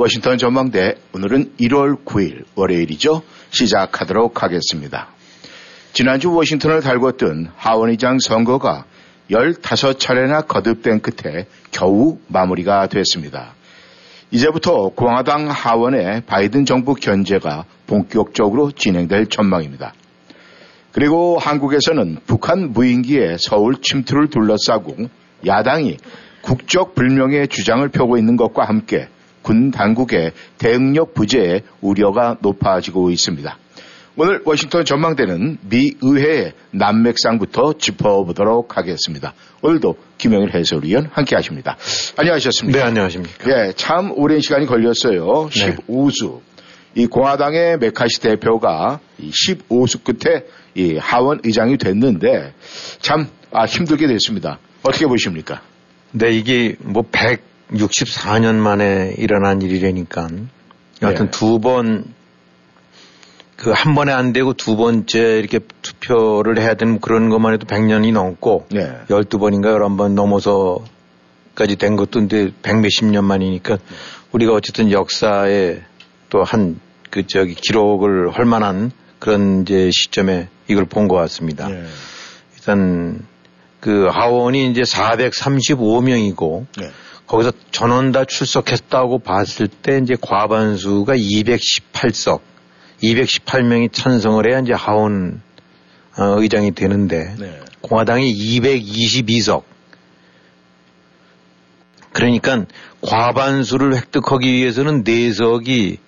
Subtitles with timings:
[0.00, 3.22] 워싱턴 전망대 오늘은 1월 9일 월요일이죠.
[3.50, 5.08] 시작하도록 하겠습니다.
[5.92, 8.84] 지난주 워싱턴을 달궜던 하원의장 선거가
[9.28, 13.54] 15차례나 거듭된 끝에 겨우 마무리가 됐습니다.
[14.30, 19.94] 이제부터 공화당 하원의 바이든 정부 견제가 본격적으로 진행될 전망입니다.
[20.92, 24.94] 그리고 한국에서는 북한 무인기의 서울 침투를 둘러싸고
[25.44, 25.96] 야당이
[26.42, 29.08] 국적 불명의 주장을 펴고 있는 것과 함께
[29.48, 33.56] 군 당국의 대응력 부재에 우려가 높아지고 있습니다.
[34.16, 39.32] 오늘 워싱턴 전망대는 미 의회의 난맥상부터 짚어보도록 하겠습니다.
[39.62, 41.78] 오늘도 김영일 해설위원 함께 하십니다.
[42.18, 42.78] 안녕하셨습니까?
[42.78, 43.48] 네, 안녕하십니까.
[43.48, 45.48] 예, 참 오랜 시간이 걸렸어요.
[45.50, 45.76] 네.
[45.76, 46.40] 15수.
[46.94, 52.52] 이 공화당의 메카시 대표가 이 15수 끝에 이 하원 의장이 됐는데
[52.98, 54.58] 참 아, 힘들게 됐습니다.
[54.82, 55.62] 어떻게 보십니까?
[56.12, 57.02] 네, 이게 뭐
[57.72, 60.28] 164년 만에 일어난 일이라니까.
[61.02, 61.30] 여하튼 네.
[61.30, 62.04] 두 번,
[63.56, 68.12] 그 한 번에 안 되고 두 번째 이렇게 투표를 해야 되는 그런 것만 해도 100년이
[68.12, 68.66] 넘고.
[68.70, 68.98] 네.
[69.08, 73.78] 12번인가 11번 넘어서까지 된 것도 근데 100몇십 년 만이니까
[74.32, 75.80] 우리가 어쨌든 역사에
[76.30, 76.80] 또 한
[77.10, 81.68] 그 저기 기록을 할 만한 그런 이제 시점에 이걸 본 것 같습니다.
[81.68, 81.84] 네.
[82.56, 83.26] 일단
[83.80, 86.90] 그 하원이 이제 435명이고 네.
[87.28, 92.40] 거기서 전원 다 출석했다고 봤을 때 이제 과반수가 218석,
[93.02, 95.40] 218명이 찬성을 해야 이제 하원
[96.16, 97.60] 어, 의장이 되는데 네.
[97.82, 99.62] 공화당이 222석.
[102.12, 102.64] 그러니까
[103.02, 105.98] 과반수를 획득하기 위해서는 4석이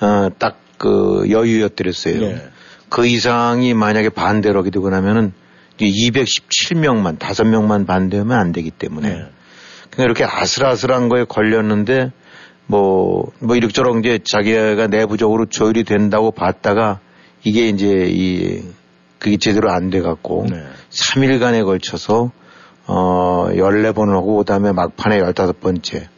[0.00, 2.20] 어, 딱 그 여유였더랬어요.
[2.20, 2.48] 네.
[2.88, 5.32] 그 이상이 만약에 반대로 하게 되고 나면은
[5.80, 9.08] 217명만, 5명만 반대하면 안 되기 때문에.
[9.08, 9.24] 네.
[9.90, 12.12] 그러니까 이렇게 아슬아슬한 거에 걸렸는데
[12.66, 17.00] 뭐, 뭐 이렇저렇 이제 자기가 내부적으로 조율이 된다고 봤다가
[17.44, 18.62] 이게 이제 이,
[19.18, 20.62] 그게 제대로 안 돼 갖고 네.
[20.90, 22.32] 3일간에 걸쳐서
[22.86, 25.94] 어, 14번을 하고 그 다음에 막판에 15번째.
[25.96, 26.08] 예,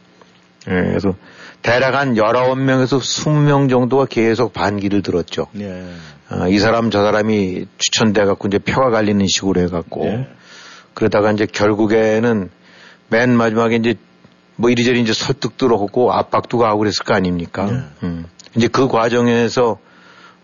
[0.67, 1.13] 그래서
[1.61, 5.47] 대략 한 19명에서 20명 정도가 계속 반기를 들었죠.
[5.51, 5.93] 네.
[6.31, 10.27] 어, 이 사람 저 사람이 추천돼 갖고 이제 표가 갈리는 식으로 해 갖고 네.
[10.93, 12.49] 그러다가 이제 결국에는
[13.09, 13.95] 맨 마지막에 이제
[14.55, 17.65] 뭐 이리저리 이제 설득도 하고 압박도 가고 그랬을 거 아닙니까?
[17.65, 17.79] 네.
[18.03, 18.25] 음.
[18.55, 19.77] 이제 그 과정에서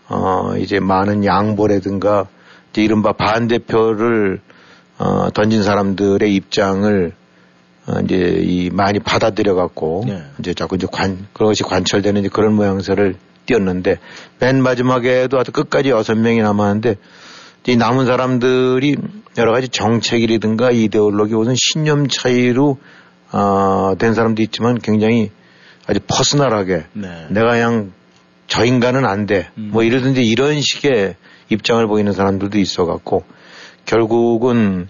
[0.08, 2.26] 어 이제 많은 양보라든가
[2.72, 4.40] 이제 이른바 반대표를
[4.98, 7.12] 어 던진 사람들의 입장을
[7.86, 10.22] 어 이제 이 많이 받아들여 갖고 네.
[10.38, 13.16] 이제 자꾸 이제 관 그것이 관철되는 이제 그런 모양새를
[13.46, 13.98] 띄었는데
[14.40, 16.96] 맨 마지막에도 아주 끝까지 여섯 명이 남았는데
[17.68, 18.96] 이 남은 사람들이
[19.38, 22.78] 여러 가지 정책이라든가 이데올로기 혹은 신념 차이로
[23.32, 25.30] 어, 된 사람도 있지만 굉장히
[25.86, 27.26] 아주 퍼스널하게 네.
[27.30, 27.92] 내가 그냥
[28.46, 29.50] 저 인간은 안 돼.
[29.58, 29.70] 음.
[29.72, 31.16] 뭐 이러든지 이런 식의
[31.48, 33.24] 입장을 보이는 사람들도 있어 갖고
[33.84, 34.88] 결국은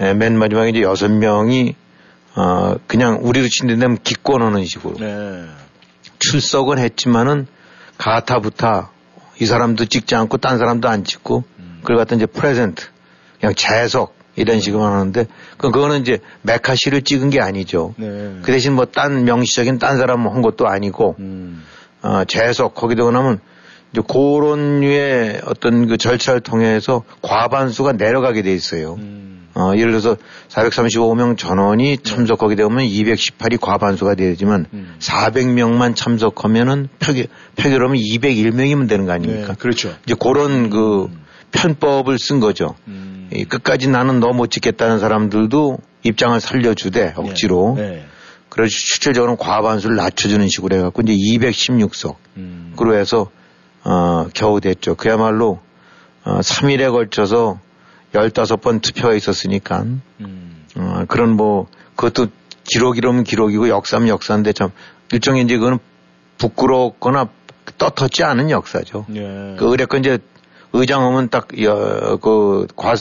[0.00, 1.74] 에, 맨 마지막에 이제 여섯 명이
[2.36, 5.44] 어, 그냥 우리로 친다면 기권하는 식으로 네.
[6.20, 7.48] 출석은 했지만은
[7.98, 8.90] 가타부타
[9.40, 11.44] 이 사람도 찍지 않고 딴 사람도 안 찍고
[11.82, 12.86] 그걸 갖다 이제 프레젠트
[13.40, 15.26] 그냥 재석 이런 식으로 하는데
[15.58, 17.94] 그 그거는 이제 메카시를 찍은 게 아니죠.
[17.98, 18.36] 네.
[18.42, 21.62] 그 대신 뭐 딴 명시적인 딴 사람 한 것도 아니고 음.
[22.02, 23.40] 어, 재석 거기도 나면
[23.92, 28.94] 이제 그런 류의 어떤 그 절차를 통해서 과반수가 내려가게 돼 있어요.
[28.94, 29.48] 음.
[29.54, 30.16] 어, 예를 들어서
[30.48, 34.96] 435명 전원이 참석하게 되면 218이 과반수가 되지만 음.
[34.98, 37.26] 400명만 참석하면은 표결,
[37.56, 39.48] 표결하면 201명이면 되는 거 아닙니까?
[39.48, 39.54] 네.
[39.58, 39.94] 그렇죠.
[40.06, 41.08] 이제 그런 그
[41.52, 42.74] 편법을 쓴 거죠.
[42.88, 43.28] 음.
[43.32, 47.74] 이 끝까지 나는 너 못 찍겠다는 사람들도 입장을 살려주되 억지로.
[47.76, 48.04] 네.
[48.48, 52.16] 그래서 실질적으로 과반수를 낮춰주는 식으로 해갖고 이제 216석.
[52.36, 52.72] 음.
[52.76, 53.30] 그로 해서
[53.84, 54.94] 어, 겨우 됐죠.
[54.94, 55.60] 그야말로
[56.24, 57.58] 어, 3일에 걸쳐서
[58.12, 59.84] 15번 투표가 있었으니까
[60.20, 60.66] 음.
[60.76, 61.66] 어, 그런 뭐
[61.96, 62.28] 그것도
[62.64, 64.70] 기록이라면 기록이고 역사면 역사인데 참
[65.12, 65.78] 일종의 이제 그거는
[66.38, 67.28] 부끄럽거나
[67.78, 69.06] 떳떳지 않은 역사죠.
[69.14, 69.56] 예.
[69.58, 70.18] 그 의뢰권 이제
[70.72, 72.94] 의장하면 딱, 여, 그, 과,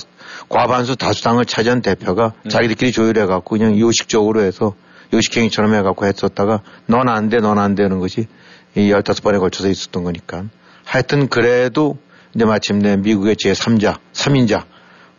[0.49, 2.49] 과반수 다수당을 차지한 대표가 네.
[2.49, 4.75] 자기들끼리 조율해 갖고 그냥 요식적으로 해서
[5.13, 8.27] 요식행위처럼 해 갖고 했었다가 넌 안 돼, 넌 안 되는 것이
[8.75, 10.45] 이 15번에 걸쳐서 있었던 거니까.
[10.83, 11.97] 하여튼 그래도
[12.35, 14.63] 이제 마침내 미국의 제3자, 3인자,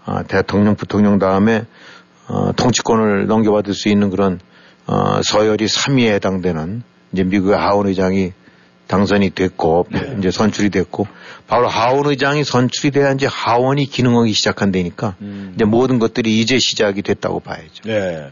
[0.05, 1.67] 아, 대통령, 부통령 다음에
[2.29, 4.41] 어, 통치권을 넘겨받을 수 있는 그런
[4.87, 6.83] 어, 서열이 3위에 해당되는
[7.13, 8.33] 이제 미국의 하원 의장이
[8.93, 10.17] 당선이 됐고 네.
[10.19, 11.07] 이제 선출이 됐고
[11.47, 15.53] 바로 하원 의장이 선출이 돼야 이제 하원이 기능하기 시작한다니까 음.
[15.55, 17.85] 이제 모든 것들이 이제 시작이 됐다고 봐야죠.
[17.87, 18.31] 네.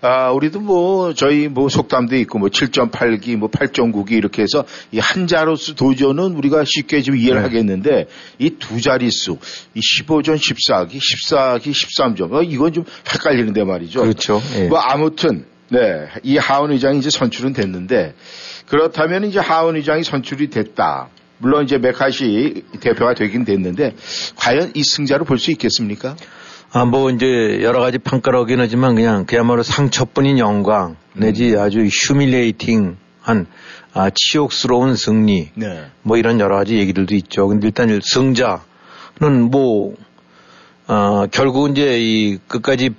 [0.00, 5.26] 아, 우리도 뭐, 저희 뭐 속담도 있고 뭐 7.8기, 뭐 8.9기 이렇게 해서 이 한
[5.26, 7.42] 자로수 도전은 우리가 쉽게 좀 이해를 네.
[7.42, 8.06] 하겠는데
[8.38, 9.38] 이 두 자릿수,
[9.74, 14.00] 이 15전 14기, 14기 13점, 어, 이건 좀 헷갈리는데 말이죠.
[14.02, 14.40] 그렇죠.
[14.54, 14.68] 네.
[14.68, 16.06] 뭐 아무튼, 네.
[16.22, 18.14] 이 하원 의장이 이제 선출은 됐는데
[18.68, 21.08] 그렇다면 이제 하원 의장이 선출이 됐다.
[21.38, 23.94] 물론 이제 메카시 대표가 되긴 됐는데
[24.36, 26.16] 과연 이 승자로 볼 수 있겠습니까?
[26.72, 31.60] 아, 뭐 이제 여러 가지 평가를 하긴 하지만 그냥 그야말로 상처뿐인 영광 내지 음.
[31.60, 33.46] 아주 휴밀레이팅한
[33.94, 35.86] 아, 치욕스러운 승리 네.
[36.02, 37.48] 뭐 이런 여러 가지 얘기들도 있죠.
[37.48, 39.94] 근데 일단 승자는 뭐
[40.88, 42.90] 어, 결국 이제 이 끝까지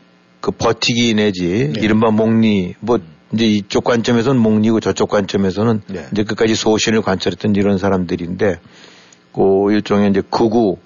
[0.41, 1.81] 그 버티기 내지 네.
[1.81, 2.99] 이른바 목리 뭐
[3.33, 6.07] 이제 이쪽 관점에서는 목리고 저쪽 관점에서는 네.
[6.11, 8.59] 이제 끝까지 소신을 관찰했던 이런 사람들인데
[9.33, 10.77] 그 일종의 이제 극우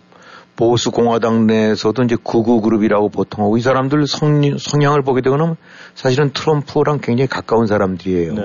[0.55, 5.55] 보수 공화당 내에서도 이제 극우 그룹이라고 보통 하고 이 사람들 성, 성향을 보게 되거나
[5.95, 8.33] 사실은 트럼프랑 굉장히 가까운 사람들이에요.
[8.33, 8.43] 네.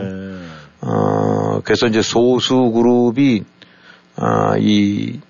[0.81, 3.43] 어, 그래서 이제 소수 그룹이
[4.17, 5.21] 아, 이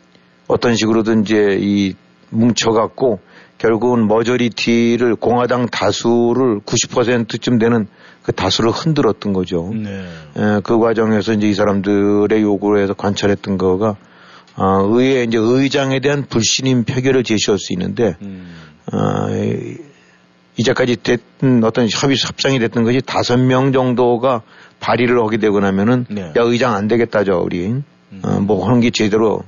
[0.46, 1.94] 어떤 식으로든 이제 이
[2.30, 3.20] 뭉쳐갖고
[3.58, 7.88] 결국은 머저리티를 공화당 다수를 90%쯤 되는
[8.28, 9.72] 그 다수를 흔들었던 거죠.
[9.74, 10.06] 네.
[10.36, 13.96] 에, 그 과정에서 이제 이 사람들의 요구를 해서 관찰했던 거가
[14.54, 18.54] 어, 의회 이제 의장에 대한 불신임 표결을 제시할 수 있는데 음.
[18.92, 19.28] 어,
[20.58, 24.42] 이제까지 됐던 어떤 협의 협상이 됐던 것이 다섯 명 정도가
[24.78, 26.34] 발의를 하게 되고 나면은 네.
[26.36, 27.82] 야 의장 안 되겠다죠 우리 음.
[28.22, 29.42] 어, 뭐 하는 게 제대로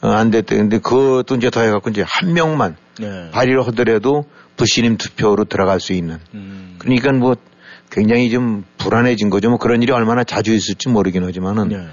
[0.00, 3.30] 어, 안 됐대 근데 그것도 이제 더 해갖고 이제 한 명만 네.
[3.32, 4.24] 발의를 하더라도
[4.56, 6.76] 불신임 투표로 들어갈 수 있는 음.
[6.78, 7.36] 그러니까 뭐
[7.90, 11.68] 굉장히 좀 불안해진 거죠 뭐 그런 일이 얼마나 자주 있을지 모르긴 하지만은.
[11.68, 11.86] 네.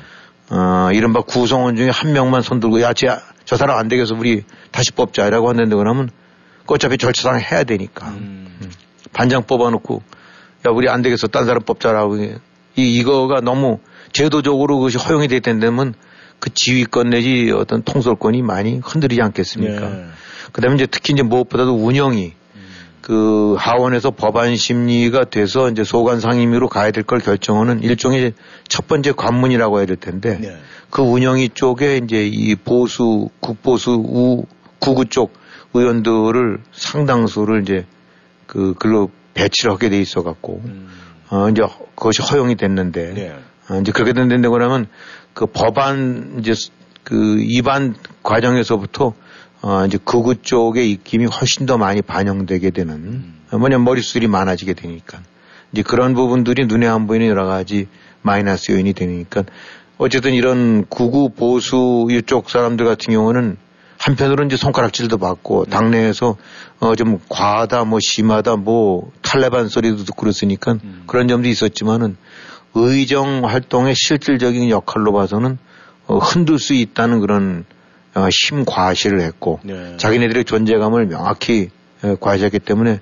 [0.49, 3.07] 어, 이른바 구성원 중에 한 명만 손들고 야, 쟤,
[3.45, 4.15] 저 사람 안 되겠어.
[4.15, 6.09] 우리 다시 뽑자라고 한다는데 그러면
[6.67, 8.09] 어차피 절차상 해야 되니까.
[8.09, 8.57] 음.
[8.61, 8.71] 음.
[9.13, 10.01] 반장 뽑아놓고
[10.67, 11.27] 야, 우리 안 되겠어.
[11.27, 12.17] 딴 사람 뽑자라고.
[12.17, 12.35] 이,
[12.75, 13.79] 이거가 너무
[14.11, 15.93] 제도적으로 그것이 허용이 됐다면
[16.39, 19.89] 그 지휘권 내지 어떤 통솔권이 많이 흔들리지 않겠습니까?
[19.89, 20.05] 네.
[20.51, 22.33] 그 다음에 이제 특히 이제 무엇보다도 운영이
[23.01, 28.33] 그 하원에서 법안 심리가 돼서 이제 소관 상임위로 가야 될 걸 결정하는 일종의
[28.67, 30.57] 첫 번째 관문이라고 해야 될 텐데 네.
[30.89, 34.45] 그 운영위 쪽에 이제 이 보수 국보수 우
[34.79, 35.33] 구구 쪽
[35.73, 37.85] 의원들을 상당수를 이제
[38.45, 40.89] 그 글로 배치를 하게 돼 있어 갖고 음.
[41.29, 41.63] 어 이제
[41.95, 43.35] 그것이 허용이 됐는데 네.
[43.69, 44.87] 어, 이제 그렇게 된다고 그러면
[45.33, 46.53] 그 법안 이제
[47.03, 49.13] 그 입안 과정에서부터
[49.61, 53.41] 어, 이제 극우 쪽의 입김이 훨씬 더 많이 반영되게 되는, 음.
[53.51, 55.19] 뭐냐면 머릿수들이 많아지게 되니까.
[55.71, 57.87] 이제 그런 부분들이 눈에 안 보이는 여러 가지
[58.21, 59.43] 마이너스 요인이 되니까
[59.97, 63.57] 어쨌든 이런 구구 보수 이쪽 사람들 같은 경우는
[63.97, 65.71] 한편으로는 이제 손가락질도 받고 네.
[65.71, 66.35] 당내에서
[66.79, 71.03] 어 좀 과하다 뭐 심하다 뭐 탈레반 소리도 듣고 그랬으니까 음.
[71.07, 72.17] 그런 점도 있었지만은
[72.73, 75.57] 의정 활동의 실질적인 역할로 봐서는
[76.07, 77.65] 어 흔들 수 있다는 그런
[78.13, 79.95] 어, 심과시를 했고 네.
[79.97, 81.69] 자기네들의 존재감을 명확히
[82.03, 82.99] 어, 과시했기 때문에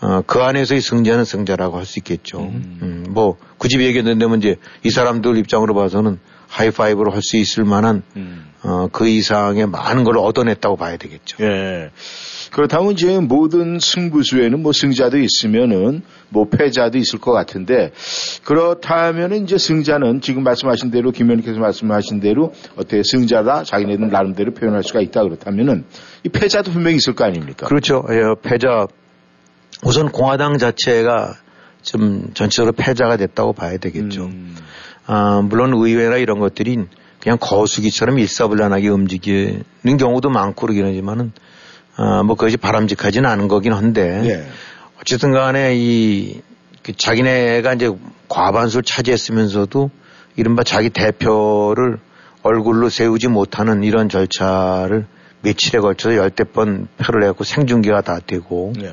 [0.00, 2.40] 어, 그 안에서의 승자는 승자라고 할 수 있겠죠.
[2.40, 2.78] 음.
[2.82, 6.18] 음, 뭐 굳이 얘기했는데 이제 이 사람들 입장으로 봐서는
[6.48, 8.50] 하이파이브로 할 수 있을 만한 음.
[8.62, 11.38] 어, 그 이상의 많은 걸 얻어냈다고 봐야 되겠죠.
[11.40, 11.90] 예.
[12.54, 17.90] 그렇다면 이제 모든 승부수에는 뭐 승자도 있으면은 뭐 패자도 있을 것 같은데
[18.44, 24.84] 그렇다면은 이제 승자는 지금 말씀하신 대로 김 의원님께서 말씀하신 대로 어떻게 승자다 자기네들 나름대로 표현할
[24.84, 25.84] 수가 있다 그렇다면은
[26.22, 27.66] 이 패자도 분명히 있을 거 아닙니까?
[27.66, 28.04] 그렇죠.
[28.10, 28.86] 예, 패자
[29.84, 31.34] 우선 공화당 자체가
[31.82, 34.26] 좀 전체적으로 패자가 됐다고 봐야 되겠죠.
[34.26, 34.54] 음.
[35.06, 36.78] 아, 물론 의회나 이런 것들이
[37.20, 41.32] 그냥 거수기처럼 일사불란하게 움직이는 경우도 많고 그러긴 하지만은
[41.96, 44.48] 어, 뭐 그것이 바람직하지는 않은 거긴 한데 네.
[45.00, 47.90] 어쨌든 간에 이그 자기네가 이제
[48.28, 49.90] 과반수를 차지했으면서도
[50.36, 51.98] 이른바 자기 대표를
[52.42, 55.06] 얼굴로 세우지 못하는 이런 절차를
[55.42, 58.92] 며칠에 걸쳐서 열대 번 표를 내고 생중계가 다 되고 네.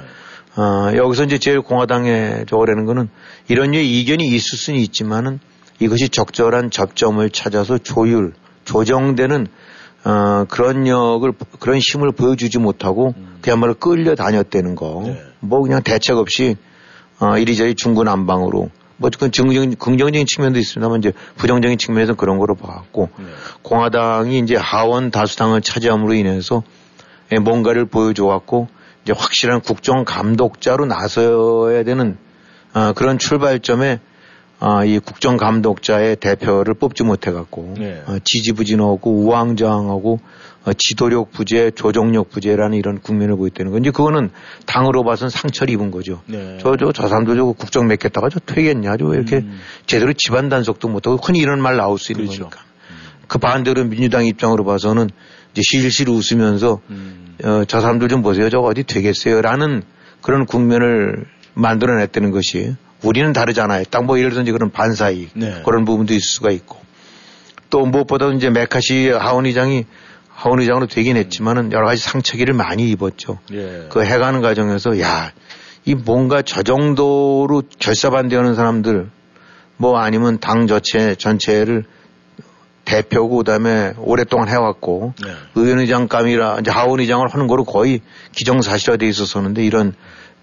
[0.58, 3.10] 어, 여기서 이제 제일 공화당에 저거라는 거는
[3.48, 5.40] 이런 류의 이견이 있을 수는 있지만은
[5.80, 8.34] 이것이 적절한 접점을 찾아서 조율,
[8.66, 9.48] 조정되는
[10.04, 13.38] 어, 그런 역을, 그런 힘을 보여주지 못하고 음.
[13.42, 15.04] 그야말로 끌려다녔다는 거.
[15.06, 15.22] 네.
[15.40, 16.58] 뭐 그냥 대책 없이
[17.20, 23.10] 어, 이리저리 중구난방으로 뭐, 그건 긍정, 긍정적인 측면도 있습니다만 이제 부정적인 측면에서 그런 거로 봐왔고
[23.18, 23.26] 네.
[23.64, 26.64] 공화당이 이제 하원 다수당을 차지함으로 인해서
[27.32, 28.68] 예, 뭔가를 보여줘왔고
[29.04, 32.18] 이제 확실한 국정 감독자로 나서야 되는
[32.74, 34.00] 어, 그런 출발점에
[34.62, 38.04] 어, 이 국정 감독자의 대표를 뽑지 못해갖고 네.
[38.06, 40.20] 어, 지지부진하고 우왕좌왕하고
[40.66, 44.30] 어, 지도력 부재, 조정력 부재라는 이런 국면을 보였다는 건 이제 그거는
[44.68, 46.22] 당으로 봐서는 상처를 입은 거죠.
[46.28, 46.60] 네.
[46.62, 48.98] 저, 저, 저 사람들 저 국정 맺겠다가 저 퇴겠냐.
[48.98, 49.60] 저 이렇게 음.
[49.88, 52.44] 제대로 집안 단속도 못하고 흔히 이런 말 나올 수 있는 그렇죠.
[52.44, 52.64] 거니까.
[52.92, 52.96] 음.
[53.28, 55.10] 그 반대로 민주당 입장으로 봐서는
[55.54, 57.36] 이제 실실 웃으면서 음.
[57.44, 58.48] 어, 저 사람들 좀 보세요.
[58.52, 59.42] 저 어디 되겠어요.
[59.42, 59.82] 라는
[60.22, 61.26] 그런 국면을
[61.56, 63.86] 만들어냈다는 것이 우리는 다르잖아요.
[63.86, 65.62] 딱 뭐 예를 들어 서 그런 반사이 네.
[65.66, 66.80] 그런 부분도 있을 수가 있고
[67.70, 69.86] 또 무엇보다 이제 메카시 하원 의장이
[70.30, 73.40] 하원 의장으로 되긴 했지만은 여러 가지 상처기를 많이 입었죠.
[73.54, 73.88] 예.
[73.90, 75.32] 그 해가는 과정에서 야,
[75.86, 79.10] 이 뭔가 저 정도로 결사반대하는 사람들
[79.78, 81.86] 뭐 아니면 당 전체 전체를
[82.86, 85.32] 대표고 그다음에 오랫동안 해왔고 네.
[85.56, 89.94] 의원의장감이라 이제 하원의장을 하는 거로 거의 기정사실화돼 있었었는데 이런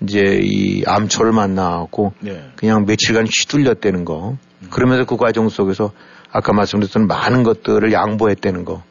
[0.03, 2.51] 이제 이 암초를 만나고 네.
[2.57, 4.69] 그냥 며칠간 휘둘렸다는 거 음.
[4.71, 5.93] 그러면서 그 과정 속에서
[6.31, 8.83] 아까 말씀드렸던 많은 것들을 양보했다는 거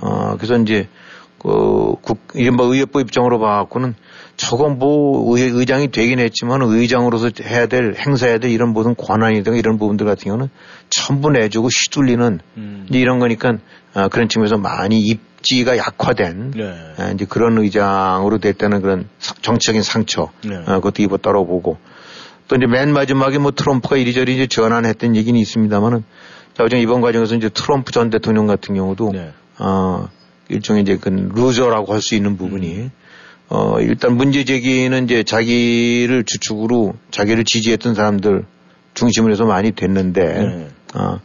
[0.00, 0.88] 어, 그래서 이제,
[1.38, 3.94] 그, 국, 이른바 의협부 입장으로 봐갖고는
[4.36, 9.78] 저건 뭐 의, 의장이 되긴 했지만 의장으로서 해야 될, 행사해야 될 이런 모든 권한이든가 이런
[9.78, 10.48] 부분들 같은 경우는
[10.90, 12.86] 전부 내주고 휘둘리는 음.
[12.90, 13.58] 이런 거니까
[13.96, 16.64] 어, 그런 측면에서 많이 입지가 약화된 네.
[16.98, 19.08] 어, 이제 그런 의장으로 됐다는 그런
[19.40, 20.56] 정치적인 상처 네.
[20.56, 21.78] 어, 그것도 입었다고 보고
[22.46, 26.04] 또 이제 맨 마지막에 뭐 트럼프가 이리저리 이제 전환했던 얘기는 있습니다만은
[26.54, 29.32] 자, 어제 이번 과정에서 이제 트럼프 전 대통령 같은 경우도 네.
[29.58, 30.08] 어,
[30.50, 32.90] 일종의 이제 그 loser라고 할 수 있는 부분이 음.
[33.48, 38.44] 어, 일단 문제 제기는 이제 자기를 주축으로 자기를 지지했던 사람들
[38.94, 40.68] 중심으로 해서 많이 됐는데, 네.
[40.94, 41.20] 어, 어,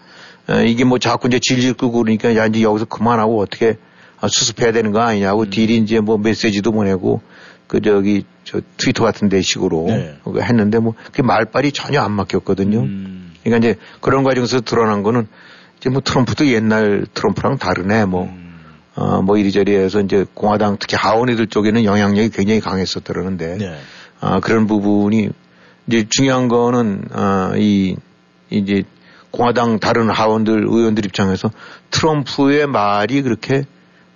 [0.66, 3.78] 이게 뭐 자꾸 이제 질질 끄고 그러니까 야, 이제 여기서 그만하고 어떻게
[4.20, 5.50] 어, 수습해야 되는 거 아니냐고 음.
[5.50, 7.22] 딜이 이제 뭐 메시지도 보내고
[7.68, 10.16] 그 저기 저 트위터 같은 데 식으로 네.
[10.42, 12.80] 했는데 뭐 그게 말빨이 전혀 안 막혔거든요.
[12.80, 13.34] 음.
[13.44, 15.28] 그러니까 이제 그런 과정에서 드러난 거는
[15.78, 18.26] 이제 뭐 트럼프도 옛날 트럼프랑 다르네 뭐.
[18.26, 18.42] 음.
[18.96, 23.78] 어, 뭐 이리저리 해서 이제 공화당 특히 하원이들 쪽에는 영향력이 굉장히 강했었더라는데, 네.
[24.20, 25.30] 어, 그런 부분이
[25.88, 27.96] 이제 중요한 거는, 어, 이,
[28.50, 28.84] 이제
[29.32, 31.52] 공화당 다른 하원들, 의원들 입장에서
[31.90, 33.64] 트럼프의 말이 그렇게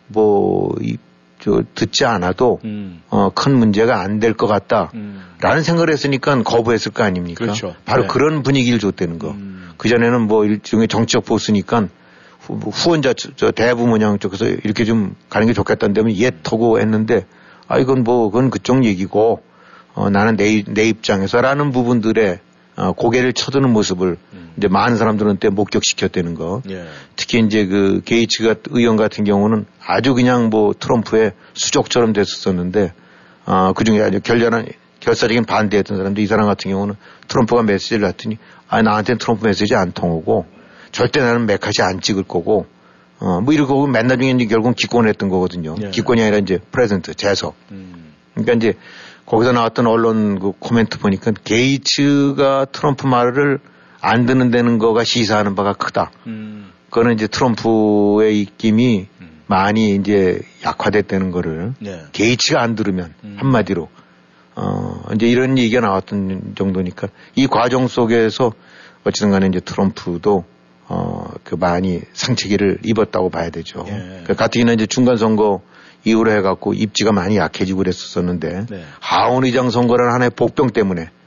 [0.08, 0.98] 뭐, 이,
[1.40, 3.02] 저, 듣지 않아도, 음.
[3.10, 4.92] 어, 큰 문제가 안 될 것 같다.
[4.94, 5.24] 음.
[5.42, 7.44] 라는 생각을 했으니까 거부했을 거 아닙니까?
[7.44, 7.76] 그렇죠.
[7.86, 8.08] 바로 네.
[8.08, 9.32] 그런 분위기를 줬다는 거.
[9.32, 9.72] 음.
[9.78, 11.88] 그 전에는 뭐 일종의 정치적 보수니까
[12.40, 17.26] 후, 후원자 저 대부 모양 쪽에서 이렇게 좀 가는 게 좋겠다는 데면 예터고 했는데
[17.68, 19.42] 아 이건 뭐 그건 그쪽 얘기고
[19.94, 22.40] 어 나는 내, 내 입장에서라는 부분들에
[22.78, 24.35] 어, 고개를 쳐드는 모습을 음.
[24.58, 26.62] 이제 많은 사람들한테 목격시켰다는 거.
[26.70, 26.86] 예.
[27.16, 32.94] 특히 이제 그 게이츠가 의원 같은 경우는 아주 그냥 뭐 트럼프의 수족처럼 됐었었는데
[33.46, 34.68] 어, 그 중에 아주 격렬한
[35.00, 36.96] 결사적인 반대했던 사람도 이 사람 같은 경우는
[37.28, 40.46] 트럼프가 메시지를 했더니 아 나한테는 트럼프 메시지 안 통하고
[40.92, 42.66] 절대 나는 매카시 안 찍을 거고
[43.20, 45.76] 어 뭐 이러고 맨날 중에 이제 결국은 기권했던 거거든요.
[45.82, 45.90] 예.
[45.90, 47.56] 기권이 아니라 이제 present 재석.
[47.72, 48.14] 음.
[48.34, 48.74] 그러니까 이제
[49.26, 53.60] 거기서 나왔던 언론 그 코멘트 보니까 게이츠가 트럼프 말을
[54.06, 56.12] 안 듣는 데는 거가 시사하는 바가 크다.
[56.28, 56.72] 음.
[56.90, 59.42] 그거는 이제 트럼프의 입김이 음.
[59.48, 62.04] 많이 이제 약화됐다는 거를 네.
[62.12, 63.36] 게이츠가 안 들으면 음.
[63.40, 63.90] 한마디로
[64.56, 68.54] 어, 이제 이런 얘기가 나왔던 정도니까 이 과정 속에서
[69.04, 70.46] 어찌든 간에 이제 트럼프도
[70.88, 73.86] 어, 그 많이 상처기를 입었다고 봐야 되죠.
[73.88, 74.24] 예.
[74.24, 75.62] 그 가뜩이나 이제 중간 선거
[76.04, 78.84] 이후로 해갖고 입지가 많이 약해지고 그랬었었는데 네.
[79.00, 81.25] 하원 의장 선거라는 하나의 복병 때문에 음.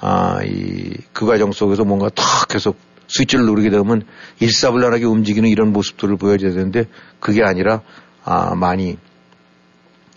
[0.00, 2.78] 아, 이, 그 과정 속에서 뭔가 탁 계속
[3.08, 4.02] 스위치를 누르게 되면
[4.38, 6.86] 일사불란하게 움직이는 이런 모습들을 보여줘야 되는데
[7.18, 7.82] 그게 아니라
[8.24, 8.96] 아, 많이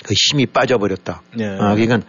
[0.03, 1.21] 그 힘이 빠져버렸다.
[1.35, 1.45] 네.
[1.47, 2.01] 아, 그러니까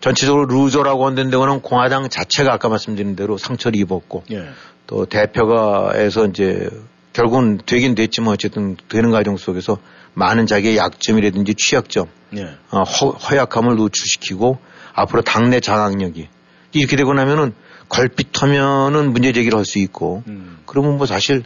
[0.00, 4.48] 전체적으로 loser라고 하는 데는 공화당 자체가 아까 말씀드린 대로 상처를 입었고 예.
[4.88, 6.68] 또 대표가 해서 이제
[7.12, 9.78] 결국은 되긴 됐지만 어쨌든 되는 과정 속에서
[10.14, 12.56] 많은 자기의 약점이라든지 취약점, 예.
[12.70, 14.58] 어, 허, 약함을 노출시키고
[14.94, 16.28] 앞으로 당내 장악력이
[16.72, 17.54] 이렇게 되고 나면은
[17.88, 20.58] 걸핏하면은 문제 제기를 할 수 있고 음.
[20.66, 21.42] 그러면 뭐 사실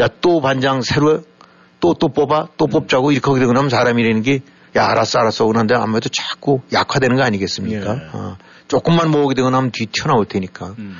[0.00, 1.22] 야 또 반장 새로
[1.80, 2.70] 또또 뽑아 또 음.
[2.70, 4.40] 뽑자고 이렇게 하게 되고 나면 사람이라는 게
[4.76, 7.94] 야 알았어 알았어 그런데 아무래도 자꾸 약화되는 거 아니겠습니까?
[7.94, 8.00] 예.
[8.12, 8.36] 어,
[8.68, 10.74] 조금만 모으게 되거나 하면 뒤 튀어나올 테니까.
[10.78, 10.96] 음.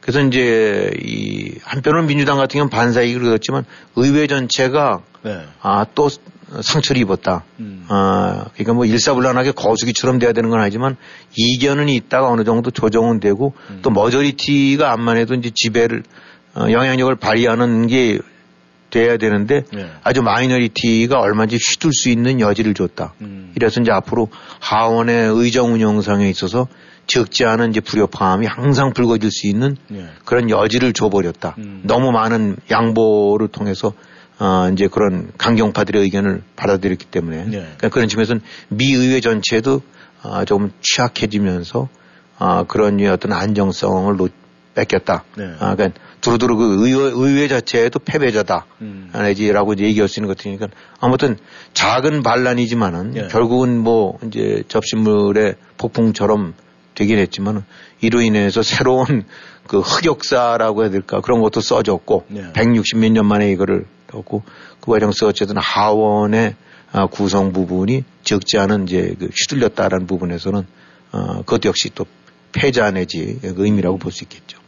[0.00, 3.64] 그래서 이제 이 한편으로는 민주당 같은 경우는 반사이익을 얻었지만
[3.96, 5.46] 의회 전체가 네.
[5.62, 6.10] 아, 또
[6.62, 7.44] 상처를 입었다.
[7.60, 7.84] 음.
[7.88, 10.96] 아, 그러니까 뭐 일사불란하게 거수기처럼 돼야 되는 건 아니지만
[11.36, 13.80] 이견은 있다가 어느 정도 조정은 되고 음.
[13.82, 16.02] 또 majority가 암만 해도 이제 지배를
[16.54, 18.18] 어, 영향력을 발휘하는 게
[18.90, 19.90] 돼야 되는데 네.
[20.04, 23.14] 아주 minority가 얼마든지 휘둘 수 있는 여지를 줬다.
[23.22, 23.52] 음.
[23.56, 24.28] 이래서 이제 앞으로
[24.60, 26.68] 하원의 의정 운영상에 있어서
[27.08, 30.06] 적지 않은 이제 불협화음이 항상 불거질 수 있는 네.
[30.24, 31.56] 그런 여지를 줘버렸다.
[31.58, 31.82] 음.
[31.82, 33.92] 너무 많은 양보를 통해서
[34.38, 37.50] 어, 이제 그런 강경파들의 의견을 받아들였기 때문에 네.
[37.50, 39.80] 그러니까 그런 측면에서는 미 의회 전체도
[40.22, 41.88] 어, 조금 취약해지면서
[42.38, 44.32] 어, 그런 어떤 안정성을 놓,
[44.74, 45.24] 뺏겼다.
[45.36, 45.54] 네.
[45.60, 48.66] 아, 그러니까 두루두루 그 의회, 의회 자체에도 패배자다.
[48.80, 49.10] 음.
[49.14, 50.66] 내지라고 이제 얘기할 수 있는 것 같으니까
[51.00, 51.36] 아무튼
[51.74, 53.28] 작은 반란이지만은 예.
[53.28, 56.54] 결국은 뭐 이제 접신물의 폭풍처럼
[56.94, 57.64] 되긴 했지만
[58.00, 59.24] 이로 인해서 새로운
[59.68, 62.52] 그 흑역사라고 해야 될까 그런 것도 써졌고 네.
[62.52, 63.86] 160 몇 년 만에 이거를
[64.18, 64.42] 했고
[64.80, 66.54] 그 과정에서 어쨌든 하원의
[66.92, 70.66] 아, 구성 부분이 적지 않은 이제 그 휘둘렸다라는 부분에서는
[71.12, 72.06] 어, 그것도 역시 또
[72.52, 74.58] 패자 내지 그 의미라고 볼 수 있겠죠.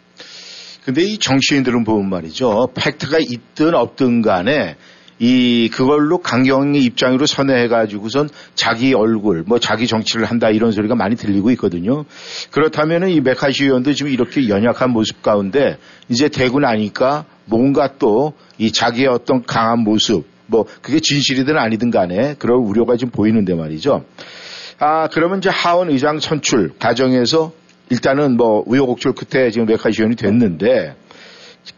[0.85, 2.69] 근데 이 정치인들은 보면 말이죠.
[2.75, 4.77] 팩트가 있든 없든 간에
[5.19, 11.51] 이 그걸로 강경의 입장으로 선회해가지고선 자기 얼굴, 뭐 자기 정치를 한다 이런 소리가 많이 들리고
[11.53, 12.05] 있거든요.
[12.51, 18.73] 그렇다면은 이 메카시 의원도 지금 이렇게 연약한 모습 가운데 이제 되고 나니까 뭔가 또 이
[18.73, 24.05] 자기의 어떤 강한 모습, 뭐 그게 진실이든 아니든 간에 그런 우려가 좀 보이는데 말이죠.
[24.79, 27.53] 아 그러면 이제 하원 의장 선출 과정에서
[27.91, 30.97] 일단은 뭐 우여곡절 끝에 지금 메카시 의원이 됐는데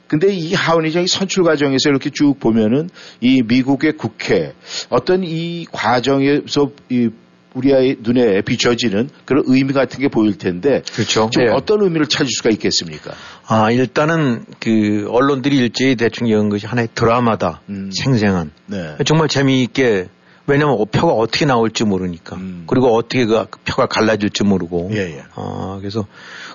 [0.07, 2.89] 근데 이 하원 의장이 선출 과정에서 이렇게 쭉 보면은
[3.21, 4.53] 이 미국의 국회
[4.89, 7.11] 어떤 이 과정에서 이
[7.59, 11.29] 우리의 눈에 비춰지는 그런 의미 같은 게 보일 텐데 그렇죠.
[11.31, 13.13] 좀 어떤 의미를 찾을 수가 있겠습니까?
[13.47, 17.61] 아, 일단은 그 언론들이 일제히 대충 여은 것이 하나의 드라마다.
[17.69, 17.91] 음.
[17.93, 18.53] 생생한.
[18.67, 18.97] 네.
[19.05, 20.09] 정말 재미있게
[20.47, 22.37] 왜냐면 표가 어떻게 나올지 모르니까.
[22.37, 22.65] 음.
[22.67, 24.91] 그리고 어떻게 그 표가 갈라질지 모르고.
[24.93, 25.25] 예, 예.
[25.35, 26.07] 아, 그래서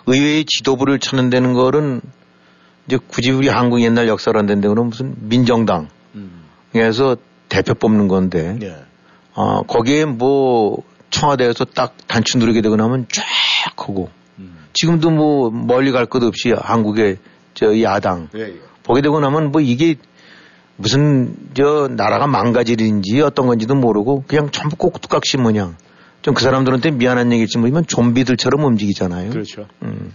[0.07, 2.01] 의회의 지도부를 찾는다는 거는
[2.87, 5.89] 이제 굳이 우리 한국 옛날 역사로 된 데는 무슨 민정당.
[6.15, 6.43] 음.
[6.73, 7.17] 에서
[7.49, 8.57] 대표 뽑는 건데.
[8.63, 8.77] 예.
[9.35, 10.83] 어, 거기에 뭐
[11.13, 13.23] 청와대에서 딱 단추 누르게 되고 나면 쫙
[13.77, 14.57] 하고 음.
[14.73, 17.17] 지금도 뭐 멀리 갈 것 없이 한국의
[17.53, 18.55] 저 야당 예, 예.
[18.83, 19.95] 보게 되고 나면 뭐 이게
[20.75, 25.77] 무슨 저 나라가 망가질인지 어떤 건지도 모르고 그냥 전부 꼭두각시 뭐냐
[26.23, 29.29] 좀그 사람들한테 미안한 얘기일지 모르지만 좀비들처럼 움직이잖아요.
[29.29, 29.67] 그렇죠.
[29.83, 30.11] 음.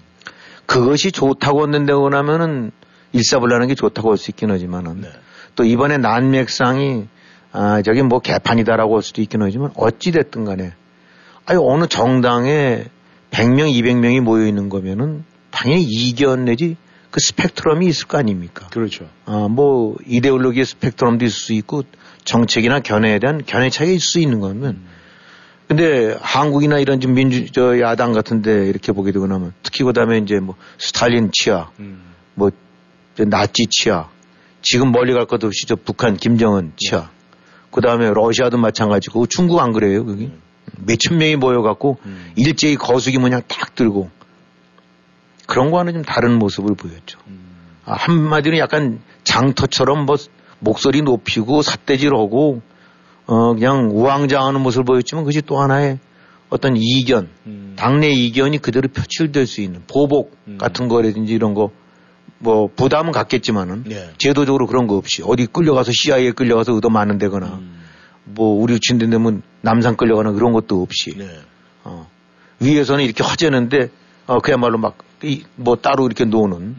[0.66, 2.72] 그것이 좋다고 얻는다고 나면은
[3.12, 5.08] 일사불란한 게 좋다고 할 수 있긴 하지만은 네.
[5.54, 7.06] 또 이번에 난맥상이
[7.52, 10.72] 아 저기 뭐 개판이다라고 할 수도 있긴 하지만 어찌 됐든 간에
[11.48, 12.84] 아니 어느 정당에
[13.30, 16.76] 100명 200명이 모여 있는 거면은 당연히 이견 내지
[17.10, 18.66] 그 스펙트럼이 있을 거 아닙니까?
[18.66, 19.08] 그렇죠.
[19.24, 21.84] 아, 뭐 이데올로기의 스펙트럼도 있을 수 있고
[22.24, 24.78] 정책이나 견해에 대한 견해 차이가 있을 수 있는 거면
[25.68, 30.18] 근데 한국이나 이런 좀 민주 저 야당 같은데 이렇게 보게 되고 나면 특히 그 다음에
[30.18, 32.02] 이제 뭐 스탈린 치하 음.
[32.34, 34.10] 뭐저 나치 치하
[34.60, 37.08] 지금 멀리 갈것 없이 저 북한 김정은 치하
[37.70, 40.30] 그 다음에 러시아도 마찬가지고 중국 안 그래요 거기
[40.76, 42.32] 몇천 명이 모여갖고 음.
[42.36, 44.10] 일제히 거수기 모양 딱 들고
[45.46, 47.18] 그런 거와는 좀 다른 모습을 보였죠.
[47.28, 47.40] 음.
[47.84, 50.16] 아, 한마디로 약간 장터처럼 뭐
[50.58, 52.62] 목소리 높이고 삿대질하고
[53.26, 55.98] 어 그냥 우왕좌하는 모습을 보였지만 그것이 또 하나의
[56.50, 57.74] 어떤 이견, 음.
[57.76, 60.56] 당내 이견이 그대로 표출될 수 있는 보복 음.
[60.58, 61.70] 같은 거라든지 이런 거
[62.38, 64.10] 뭐 부담은 갖겠지만은 예.
[64.18, 67.77] 제도적으로 그런 거 없이 어디 끌려가서 CIA에 끌려가서 의도 많은 데거나 음.
[68.34, 71.26] 뭐 우리 친데 되면 남산 끌려가는 그런 것도 없이 네.
[71.84, 72.08] 어,
[72.60, 73.90] 위에서는 이렇게 화제는데
[74.26, 76.76] 어, 그야말로 막뭐 따로 이렇게 노는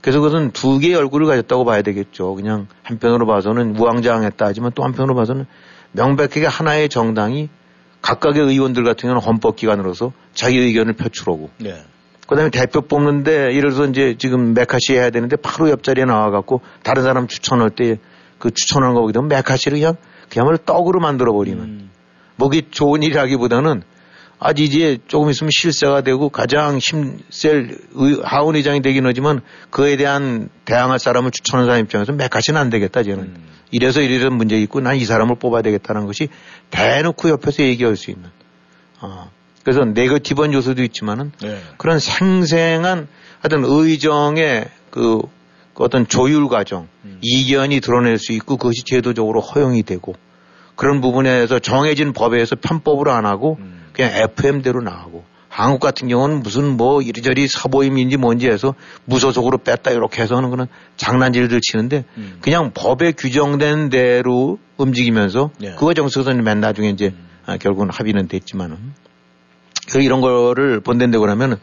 [0.00, 2.34] 그래서 그것은 두 개의 얼굴을 가졌다고 봐야 되겠죠.
[2.34, 5.46] 그냥 한편으로 봐서는 우왕좌왕했다 하지만 또 한편으로 봐서는
[5.92, 7.48] 명백하게 하나의 정당이
[8.00, 11.84] 각각의 의원들 같은 경우는 헌법기관으로서 자기 의견을 표출하고 네.
[12.26, 17.26] 그다음에 대표 뽑는데 예를 들어서 이제 지금 메카시 해야 되는데 바로 옆자리에 나와갖고 다른 사람
[17.26, 17.98] 추천할 때
[18.40, 19.96] 그 추천하는 거 보게 되면 메카시를 그냥
[20.30, 21.90] 그야말로 떡으로 만들어 버리는 음.
[22.36, 23.82] 뭐기 좋은 일이라기보다는
[24.38, 30.48] 아직 이제 조금 있으면 실세가 되고 가장 힘셀 의- 하원 의장이 되긴 하지만 그에 대한
[30.64, 33.36] 대항할 사람을 추천하는 사람 입장에서 메카시는 안 되겠다 쟤는 음.
[33.70, 36.28] 이래서 이래서 문제 있고 난 이 사람을 뽑아야 되겠다는 것이
[36.70, 38.30] 대놓고 옆에서 얘기할 수 있는
[39.00, 39.30] 어.
[39.62, 41.60] 그래서 네거티브한 요소도 있지만은 네.
[41.76, 43.08] 그런 생생한
[43.40, 45.20] 하여튼 의정의 그,
[45.74, 47.18] 그 어떤 조율 과정, 음.
[47.22, 50.14] 이견이 드러낼 수 있고 그것이 제도적으로 허용이 되고
[50.74, 53.82] 그런 부분에서 정해진 법에서 편법으로 안 하고 음.
[53.92, 60.22] 그냥 FM대로 나가고 한국 같은 경우는 무슨 뭐 이리저리 사보임인지 뭔지 해서 무소속으로 뺐다 이렇게
[60.22, 62.38] 해서 하는 거는 장난질들 치는데 음.
[62.40, 65.72] 그냥 법에 규정된 대로 움직이면서 네.
[65.72, 67.28] 그거 정석선이 맨 나중에 이제 음.
[67.46, 68.78] 아, 결국은 합의는 됐지만은
[70.00, 71.58] 이런 거를 본댄데 그러면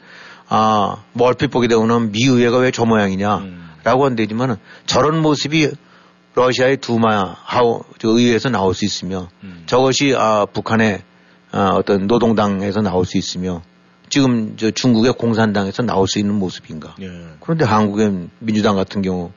[0.50, 4.08] 아, 뭐 얼핏 보게 되면 미의회가 왜 저 모양이냐 라고 음.
[4.08, 5.72] 한대지만은 저런 모습이
[6.36, 9.64] 러시아의 두마 하우 의회에서 나올 수 있으며 음.
[9.66, 11.02] 저것이 아, 북한의
[11.52, 13.62] 아, 어떤 노동당에서 나올 수 있으며
[14.10, 16.96] 지금 저 중국의 공산당에서 나올 수 있는 모습인가.
[17.02, 17.10] 예.
[17.40, 19.32] 그런데 한국의 민주당 같은 경우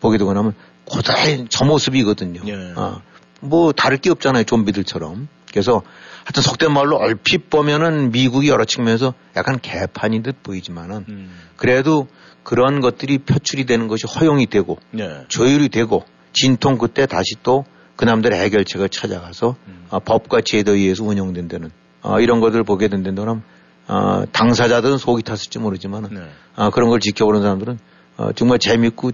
[0.00, 0.54] 보게 되고 나면
[0.84, 2.40] 고다히 저 모습이거든요.
[2.46, 2.72] 예.
[2.74, 3.00] 아,
[3.40, 4.42] 뭐 다를 게 없잖아요.
[4.42, 5.28] 좀비들처럼.
[5.50, 5.82] 그래서
[6.24, 11.30] 하여튼 속된 말로 얼핏 보면은 미국이 여러 측면에서 약간 개판인 듯 보이지만은 음.
[11.56, 12.08] 그래도
[12.44, 15.24] 그런 것들이 표출이 되는 것이 허용이 되고 예.
[15.28, 17.64] 조율이 되고 진통 그때 다시 또
[17.96, 19.86] 그남들의 해결책을 찾아가서 음.
[19.90, 21.70] 어, 법과 제도에 의해서 운영된다는
[22.02, 23.42] 어, 이런 것들을 보게 된다면
[23.88, 26.20] 어, 당사자들은 속이 탔을지 모르지만 네.
[26.56, 27.78] 어, 그런 걸 지켜보는 사람들은
[28.16, 29.10] 어, 정말 재밌고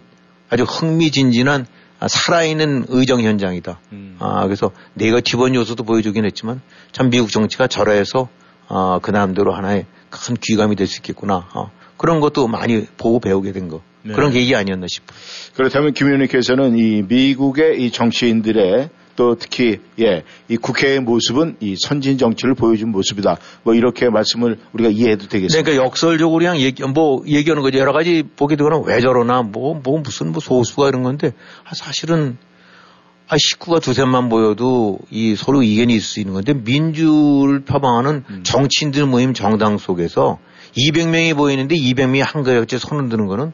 [0.50, 1.66] 아주 흥미진진한
[2.00, 3.78] 아, 살아있는 의정 현장이다.
[3.92, 4.16] 음.
[4.20, 6.62] 아, 그래서 네거티브한 요소도 보여주긴 했지만
[6.92, 8.28] 참 미국 정치가 저러해서
[8.68, 11.48] 어, 그 나름대로 하나의 큰 귀감이 될 수 있겠구나.
[11.54, 13.82] 어, 그런 것도 많이 보고 배우게 된 거.
[14.02, 14.14] 네.
[14.14, 15.18] 그런 계기 아니었나 싶어요.
[15.54, 22.16] 그렇다면 김 의원님께서는 이 미국의 이 정치인들의 또 특히 예, 이 국회의 모습은 이 선진
[22.16, 23.36] 정치를 보여준 모습이다.
[23.64, 25.62] 뭐 이렇게 말씀을 우리가 이해해도 되겠습니다.
[25.62, 27.78] 그러니까 역설적으로 그냥 얘기 뭐 얘기하는 거죠.
[27.78, 31.34] 여러 가지 보게 되거나 왜 저러나 뭐뭐 뭐 무슨 뭐 소수가 이런 건데
[31.64, 32.38] 아, 사실은
[33.28, 38.40] 아, 식구가 두셋만 보여도 이 서로 이견이 있을 수 있는 건데 민주를 표방하는 음.
[38.42, 40.38] 정치인들 모임 정당 속에서
[40.76, 43.52] 200명이 보이는데 200명이 한가역제 손을 드는 거는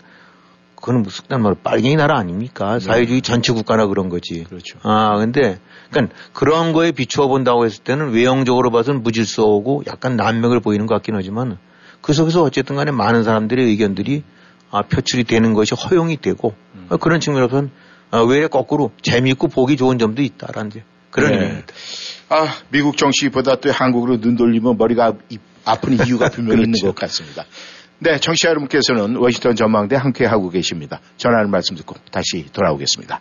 [0.76, 2.74] 그거는 뭐 숙단 말로 빨갱이 나라 아닙니까?
[2.74, 2.81] 네.
[2.81, 4.44] 사회주의 전체 국가나 그런 거지.
[4.44, 4.79] 그렇죠.
[4.83, 5.59] 아, 근데,
[5.90, 11.16] 그러니까 그런 거에 비추어 본다고 했을 때는 외형적으로 봐서는 무질서하고 약간 난맥을 보이는 것 같긴
[11.16, 11.59] 하지만
[12.02, 14.22] 그 속에서 어쨌든 간에 많은 사람들의 의견들이
[14.70, 16.88] 아, 표출이 되는 것이 허용이 되고 음.
[17.00, 17.70] 그런 측면에서는
[18.11, 20.70] 아, 외래 거꾸로 재미있고 보기 좋은 점도 있다라는
[21.11, 21.37] 그런 네.
[21.37, 21.66] 의미입니다.
[22.29, 25.14] 아, 미국 정치보다 또 한국으로 눈 돌리면 머리가
[25.66, 26.68] 아픈 이유가 분명히 그렇죠.
[26.68, 27.44] 있는 것 같습니다.
[27.98, 31.00] 네, 청취자 여러분께서는 워싱턴 전망대 함께 하고 계십니다.
[31.16, 33.20] 전하는 말씀 듣고 다시 돌아오겠습니다.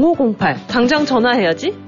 [0.00, 1.87] 0508 당장 전화해야지.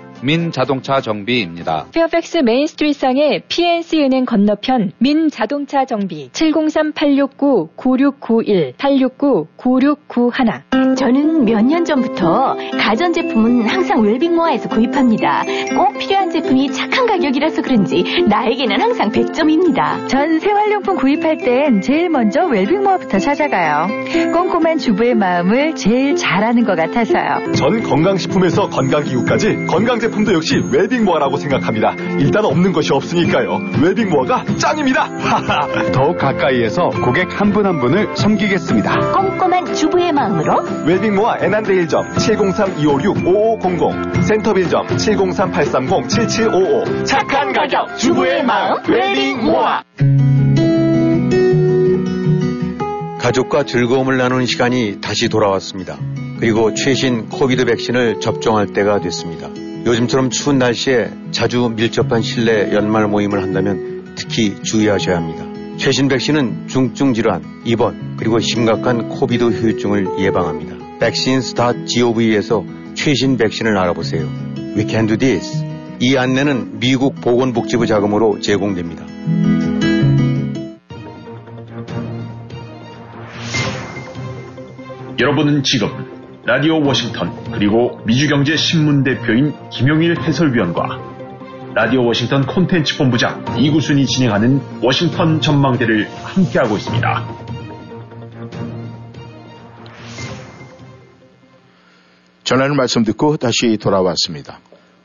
[0.23, 1.85] 민자동차 정비입니다.
[1.93, 14.01] 페어팩스 메인스트리트상의 PNC 은행 건너편 민자동차 정비 703-869-9691 869-9691 저는 몇 년 전부터 가전제품은 항상
[14.01, 15.43] 웰빙모아에서 구입합니다.
[15.77, 20.07] 꼭 필요한 제품이 착한 가격이라서 그런지 나에게는 항상 100점입니다.
[20.09, 23.87] 전 생활용품 구입할 땐 제일 먼저 웰빙모아부터 찾아가요.
[24.33, 27.51] 꼼꼼한 주부의 마음을 제일 잘하는 것 같아서요.
[27.53, 31.95] 전 건강식품에서 건강기구까지 건강제품 제품도 역시 웰빙모아라고 생각합니다.
[32.19, 33.59] 일단 없는 것이 없으니까요.
[33.81, 35.09] 웰빙모아가 짱입니다.
[35.93, 39.11] 더욱 가까이에서 고객 한분한 분을 섬기겠습니다.
[39.13, 49.83] 꼼꼼한 주부의 마음으로 웰빙모아 애난데일점 703-256-5500 센터빌점 703-830-7755 착한 가격 주부의 마음 웰빙모아
[53.19, 55.95] 가족과 즐거움을 나누는 시간이 다시 돌아왔습니다.
[56.39, 59.47] 그리고 최신 COVID 백신을 접종할 때가 됐습니다.
[59.85, 65.45] 요즘처럼 추운 날씨에 자주 밀접한 실내 연말 모임을 한다면 특히 주의하셔야 합니다.
[65.77, 70.75] 최신 백신은 중증 질환, 입원, 그리고 심각한 COVID 후유증을 예방합니다.
[70.99, 72.63] vaccines.gov에서
[72.93, 74.29] 최신 백신을 알아보세요.
[74.77, 75.65] We can do this.
[75.99, 79.05] 이 안내는 미국 보건복지부 자금으로 제공됩니다.
[85.19, 86.10] 여러분은 지금
[86.53, 90.99] 라디오 워싱턴 그리고 미주경제신문 대표인 김용일 해설위원과
[91.73, 97.37] 라디오 워싱턴 콘텐츠 본부장 이구순이 진행하는 워싱턴 전망대를 함께하고 있습니다.
[102.43, 104.59] 전하는 말씀 듣고 다시 돌아왔습니다.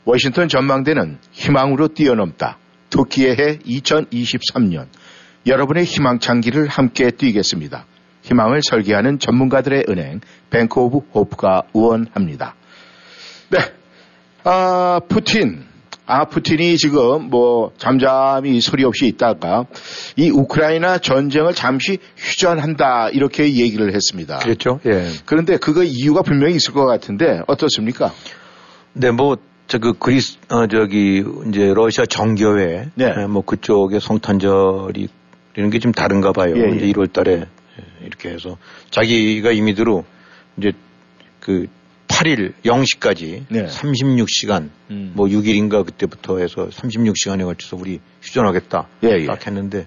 [0.04, 2.59] 워싱턴 전망대는 희망으로 뛰어넘다.
[2.90, 4.88] 토끼의 해 2023년
[5.46, 7.87] 여러분의 희망찾기를 함께 뛰겠습니다.
[8.27, 12.55] 희망을 설계하는 전문가들의 은행 뱅크 오브 호프가 후원합니다.
[13.51, 13.59] 네.
[14.45, 15.65] 아, 푸틴.
[16.09, 19.67] 아, 푸틴이 지금 뭐 잠잠히 소리 없이 있다가
[20.17, 24.39] 이 우크라이나 전쟁을 잠시 휴전한다 이렇게 얘기를 했습니다.
[24.39, 24.79] 그렇죠.
[24.87, 25.09] 예.
[25.25, 28.12] 그런데 그거 이유가 분명히 있을 것 같은데 어떻습니까?
[28.93, 29.37] 네, 뭐,
[29.67, 32.89] 저, 그, 그리스, 어, 저기, 이제, 러시아 정교회.
[32.95, 33.12] 네.
[33.19, 35.09] 예, 뭐, 그쪽의 성탄절이,
[35.57, 36.55] 이런 게 좀 다른가 봐요.
[36.57, 36.77] 예, 예.
[36.77, 37.47] 이제 1월 달에, 예,
[38.07, 38.57] 이렇게 해서.
[38.90, 40.05] 자기가 임의대로,
[40.59, 40.73] 이제,
[41.40, 41.66] 그,
[42.09, 43.45] 8일 0시까지.
[43.49, 43.66] 네.
[43.66, 44.71] 36시간.
[44.90, 45.12] 음.
[45.14, 48.88] 뭐, 6일인가 그때부터 해서 36시간에 걸쳐서 우리 휴전하겠다.
[49.05, 49.27] 예, 예.
[49.27, 49.87] 딱 했는데,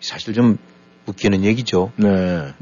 [0.00, 0.58] 사실 좀
[1.06, 1.92] 웃기는 얘기죠.
[1.96, 2.52] 네.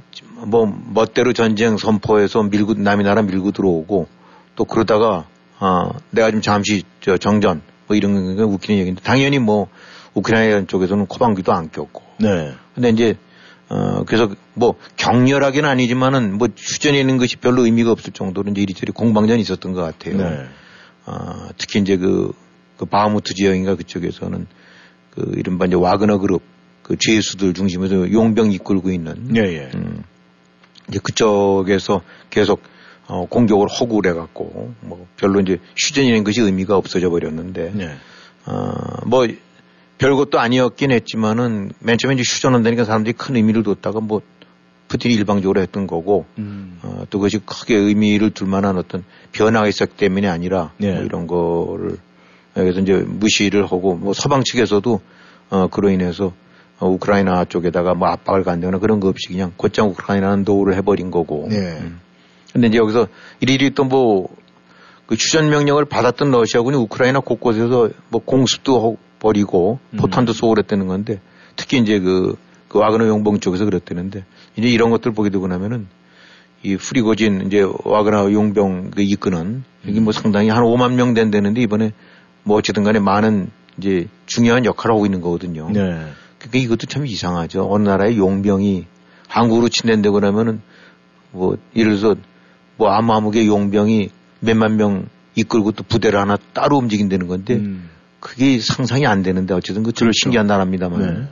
[0.46, 4.06] 뭐 멋대로 전쟁 선포해서 밀고 남이 나라 밀고 들어오고
[4.56, 5.26] 또 그러다가
[5.58, 9.68] 아 내가 좀 잠시 저 정전 뭐 이런 게 웃기는 얘기인데 당연히 뭐
[10.14, 12.52] 우크라이나 쪽에서는 코방귀도 안 꼈고 네.
[12.74, 13.16] 근데 이제
[13.70, 18.92] 어 그래서 뭐 격렬하게는 아니지만은 뭐 휴전이 있는 것이 별로 의미가 없을 정도로 이제 이리저리
[18.92, 20.16] 공방전이 있었던 것 같아요.
[20.16, 20.46] 네.
[21.04, 22.32] 아, 특히 이제 그,
[22.76, 24.46] 그 바하무트 지역인가 그쪽에서는
[25.14, 26.42] 그 이른바 이제 와그너 그룹
[26.82, 29.70] 그 죄수들 중심으로 용병 이끌고 있는 예, 예.
[29.74, 30.02] 음,
[30.88, 32.62] 이제 그쪽에서 계속
[33.06, 37.96] 어, 공격을 허구를 해갖고 뭐 별로 이제 휴전이라는 것이 의미가 없어져 버렸는데 네.
[38.46, 38.72] 어,
[39.06, 39.26] 뭐
[39.98, 44.20] 별것도 아니었긴 했지만은 맨 처음에 이제 휴전한다니까 사람들이 큰 의미를 뒀다가 뭐
[44.88, 46.78] 푸틴이 일방적으로 했던 거고 음.
[46.82, 50.94] 어, 또 그것이 크게 의미를 둘 만한 어떤 변화가 있었기 때문이 아니라 네.
[50.94, 51.98] 뭐 이런 거를
[52.56, 55.00] 여기서 이제 무시를 하고 뭐 서방 측에서도
[55.50, 56.32] 어, 그로 인해서
[56.78, 61.48] 어, 우크라이나 쪽에다가 뭐 압박을 간다거나 그런 거 없이 그냥 곧장 우크라이나는 노후를 해버린 거고.
[61.50, 61.56] 네.
[61.80, 62.00] 음.
[62.52, 63.08] 근데 이제 여기서
[63.40, 69.96] 일일이 또 뭐그 휴전 명령을 받았던 러시아군이 우크라이나 곳곳에서 뭐 공습도 하고 버리고 음.
[69.98, 71.20] 포탄도 쏘고 그랬다는 건데
[71.56, 72.36] 특히 이제 그,
[72.68, 74.24] 그 와그너 용봉 쪽에서 그랬다는데
[74.56, 75.86] 이제 이런 것들 보게 되고 나면은
[76.62, 81.92] 이 프리고진 이제 와그너 용병 그 이끄는 여기 뭐 상당히 한 5만 명 된다는데 이번에
[82.42, 85.70] 뭐 어쨌든 간에 많은 이제 중요한 역할을 하고 있는 거거든요.
[85.70, 85.80] 네.
[86.38, 87.68] 그러니까 이것도 참 이상하죠.
[87.70, 88.86] 어느 나라의 용병이
[89.28, 90.60] 한국으로 친댄다고 그러면은
[91.30, 92.20] 뭐 예를 들어서
[92.76, 97.90] 뭐 아무아무개 용병이 몇만 명 이끌고 또 부대를 하나 따로 움직인다는 건데 음.
[98.20, 101.28] 그게 상상이 안 되는데 어쨌든 그좀 신기한 나라입니다만 네.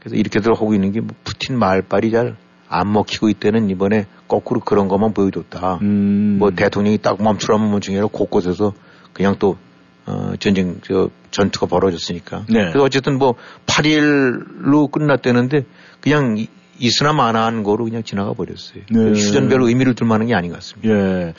[0.00, 2.36] 그래서 이렇게들 하고 있는 게 뭐 푸틴 말빨이 잘
[2.74, 5.80] 안 먹히고 있다는 이번에 거꾸로 그런 것만 보여줬다.
[5.82, 6.36] 음.
[6.38, 8.72] 뭐 대통령이 딱 멈추라면 멈추게 아니라 곳곳에서
[9.12, 9.58] 그냥 또
[10.06, 12.46] 어, 전쟁 저 전투가 벌어졌으니까.
[12.48, 12.70] 네.
[12.70, 13.34] 그래서 어쨌든 뭐
[13.66, 15.66] 8일로 끝났다는데
[16.00, 18.82] 그냥 이- 있으나 마나한 거로 그냥 지나가 버렸어요.
[18.90, 18.98] 네.
[19.12, 20.88] 휴전별 의미를 둘 만한 게 아닌 것 같습니다.
[20.92, 21.34] 예.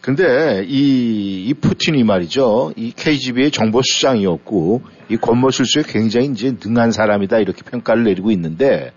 [0.00, 2.72] 근데 이, 이 푸틴이 말이죠.
[2.76, 8.92] 이 KGB의 정보수장이었고 이 권모술수에 굉장히 이제 능한 사람이다 이렇게 평가를 내리고 있는데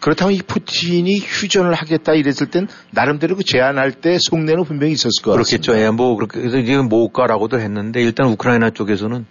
[0.00, 5.32] 그렇다면 이 푸틴이 휴전을 하겠다 이랬을 땐 나름대로 그 제안할 때 속내는 분명히 있었을 것
[5.32, 5.72] 그렇겠죠.
[5.72, 5.86] 같습니다.
[5.86, 9.26] 예, 뭐 그렇게 해서 지금 못 가라고도 했는데 일단 우크라이나 쪽에서는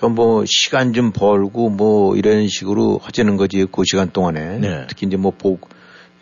[0.00, 4.84] 좀 뭐 시간 좀 벌고 뭐 이런 식으로 하자는 거지 그 시간 동안에 네.
[4.88, 5.58] 특히 이제 뭐 보,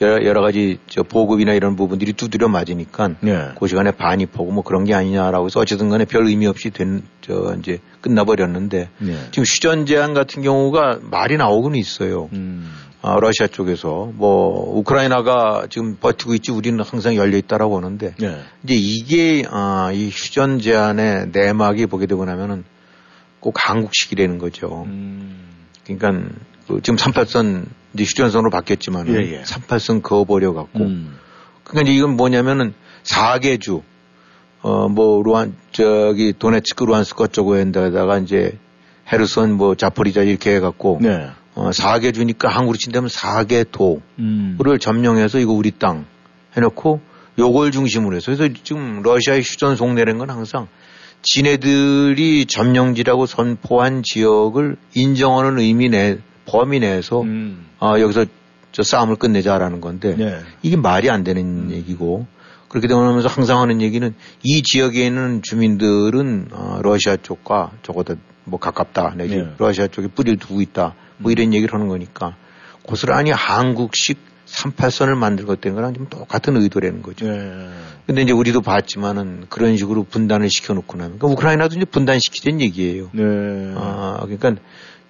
[0.00, 3.48] 여러, 여러 가지 저 보급이나 이런 부분들이 두드려 맞으니까 네.
[3.58, 7.54] 그 시간에 반입하고 뭐 그런 게 아니냐라고 해서 어쨌든 간에 별 의미 없이 된, 저,
[7.58, 9.16] 이제 끝나버렸는데 네.
[9.30, 12.28] 지금 휴전 제한 같은 경우가 말이 나오고는 있어요.
[12.32, 12.72] 음.
[13.02, 18.40] 아, 러시아 쪽에서 뭐 우크라이나가 지금 버티고 있지 우리는 항상 열려 있다라고 하는데 네.
[18.64, 22.64] 이제 이게 아, 이 휴전 제한의 내막이 보게 되고 나면은
[23.46, 24.84] 꼭 한국식이라는 거죠.
[24.86, 25.38] 음.
[25.84, 26.34] 그러니까
[26.66, 29.42] 그 지금 38선 이제 휴전선으로 바뀌었지만 예, 예.
[29.42, 31.16] 38선 그어버려 갖고 음.
[31.62, 33.82] 그러니까 이건 뭐냐면은 4개 주
[34.62, 38.58] 어 뭐 루안 저기 도네츠크 루안스크 쪽에다가 이제
[39.12, 41.28] 헤르손 뭐 자포리자 이렇게 해 갖고 네.
[41.54, 44.58] 어 4개 주니까 한국으로 친다면 4개 도를 음.
[44.80, 46.04] 점령해서 이거 우리 땅
[46.56, 47.00] 해놓고
[47.38, 50.66] 요걸 중심으로 해서 그래서 지금 러시아의 휴전 속내라는 건 항상
[51.26, 57.24] 지네들이 점령지라고 선포한 지역을 인정하는 의미 내 범위 내에서
[57.80, 58.26] 어, 여기서
[58.70, 60.38] 저 싸움을 끝내자라는 건데 네.
[60.62, 62.26] 이게 말이 안 되는 얘기고
[62.68, 69.14] 그렇게 되면서 항상 하는 얘기는 이 지역에 있는 주민들은 어, 러시아 쪽과 적어도 뭐 가깝다
[69.16, 69.48] 내지 네.
[69.58, 72.36] 러시아 쪽에 뿌리를 두고 있다 뭐 이런 얘기를 하는 거니까
[72.82, 77.26] 고스란히 한국식 38선을 만들겠다는 거랑 좀 똑같은 의도라는 거죠.
[77.26, 77.68] 네.
[78.06, 83.10] 근데 이제 우리도 봤지만은 그런 식으로 분단을 시켜놓고 나면 그러니까 우크라이나도 이제 분단시키자는 얘기예요.
[83.12, 83.22] 네.
[83.76, 84.54] 아, 그러니까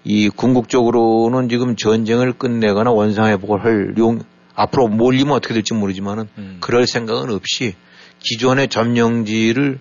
[0.04, 4.20] 이 궁극적으로는 지금 전쟁을 끝내거나 원상회복을 할 용,
[4.54, 6.28] 앞으로 몰리면 어떻게 될지 모르지만은
[6.60, 7.74] 그럴 생각은 없이
[8.20, 9.78] 기존의 점령지를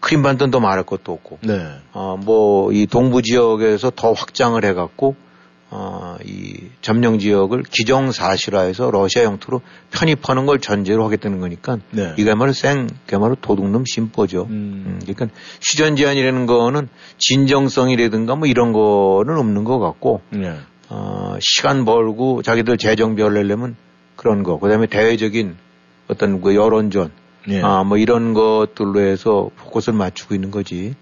[0.00, 1.66] 크림반도는 더 말할 것도 없고, 네.
[1.92, 5.16] 어, 뭐, 이 동부 지역에서 더 확장을 해갖고,
[5.76, 9.60] 어, 이 점령 지역을 기정사실화해서 러시아 영토로
[9.90, 12.14] 편입하는 걸 전제로 하겠다는 거니까, 네.
[12.16, 14.46] 이거야말로 생, 그야말로 도둑놈 심보죠.
[14.50, 15.26] 음, 그러니까
[15.60, 20.54] 휴전 제한이라는 거는 진정성이라든가 뭐 이런 거는 없는 것 같고, 네.
[20.90, 23.74] 어, 시간 벌고 자기들 재정비를 내려면
[24.14, 24.60] 그런 거.
[24.60, 25.56] 그 다음에 대외적인
[26.06, 27.10] 어떤 그 여론전,
[27.48, 27.62] 예.
[27.62, 30.94] 아, 뭐 이런 것들로 해서 포커스를 맞추고 있는 거지.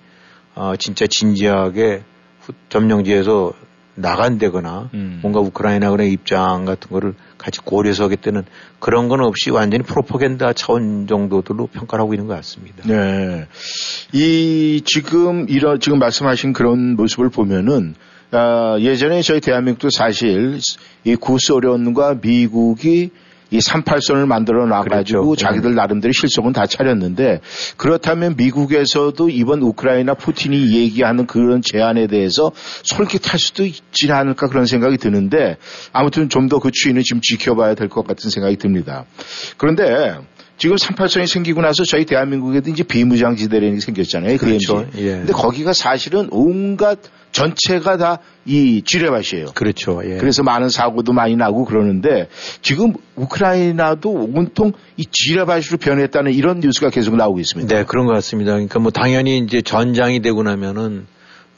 [0.54, 2.04] 어, 진짜 진지하게
[2.40, 3.52] 후- 점령지에서
[3.94, 5.18] 나간다거나 음.
[5.22, 8.44] 뭔가 우크라이나 그런 입장 같은 거를 같이 고려해서 하겠다는
[8.78, 12.84] 그런 건 없이 완전히 프로파간다 차원 정도들로 평가를 하고 있는 것 같습니다.
[12.86, 13.46] 네.
[14.12, 17.94] 이 지금 이런 지금 말씀하신 그런 모습을 보면은
[18.30, 20.58] 아, 예전에 저희 대한민국도 사실
[21.04, 23.10] 이 구소련과 미국이
[23.52, 25.36] 이 38선을 만들어 놔가지고 그렇죠.
[25.36, 27.40] 자기들 나름대로 실속은 다 차렸는데
[27.76, 32.50] 그렇다면 미국에서도 이번 우크라이나 푸틴이 얘기하는 그런 제안에 대해서
[32.82, 35.56] 솔깃할 수도 있지 않을까 그런 생각이 드는데
[35.92, 39.04] 아무튼 좀 더 그 추이는 지금 지켜봐야 될 것 같은 생각이 듭니다.
[39.58, 40.16] 그런데
[40.58, 44.36] 지금 38선이 생기고 나서 저희 대한민국에도 이제 비무장지대라는 게 생겼잖아요.
[44.38, 44.86] 그렇죠.
[44.92, 44.98] DMZ.
[45.06, 45.10] 예.
[45.18, 46.98] 근데 거기가 사실은 온갖
[47.32, 49.46] 전체가 다이 지뢰밭이에요.
[49.54, 50.00] 그렇죠.
[50.04, 50.18] 예.
[50.18, 52.28] 그래서 많은 사고도 많이 나고 그러는데
[52.60, 57.74] 지금 우크라이나도 온통 이 지뢰밭으로 변했다는 이런 뉴스가 계속 나오고 있습니다.
[57.74, 58.52] 네, 그런 것 같습니다.
[58.52, 61.06] 그러니까 뭐 당연히 이제 전장이 되고 나면은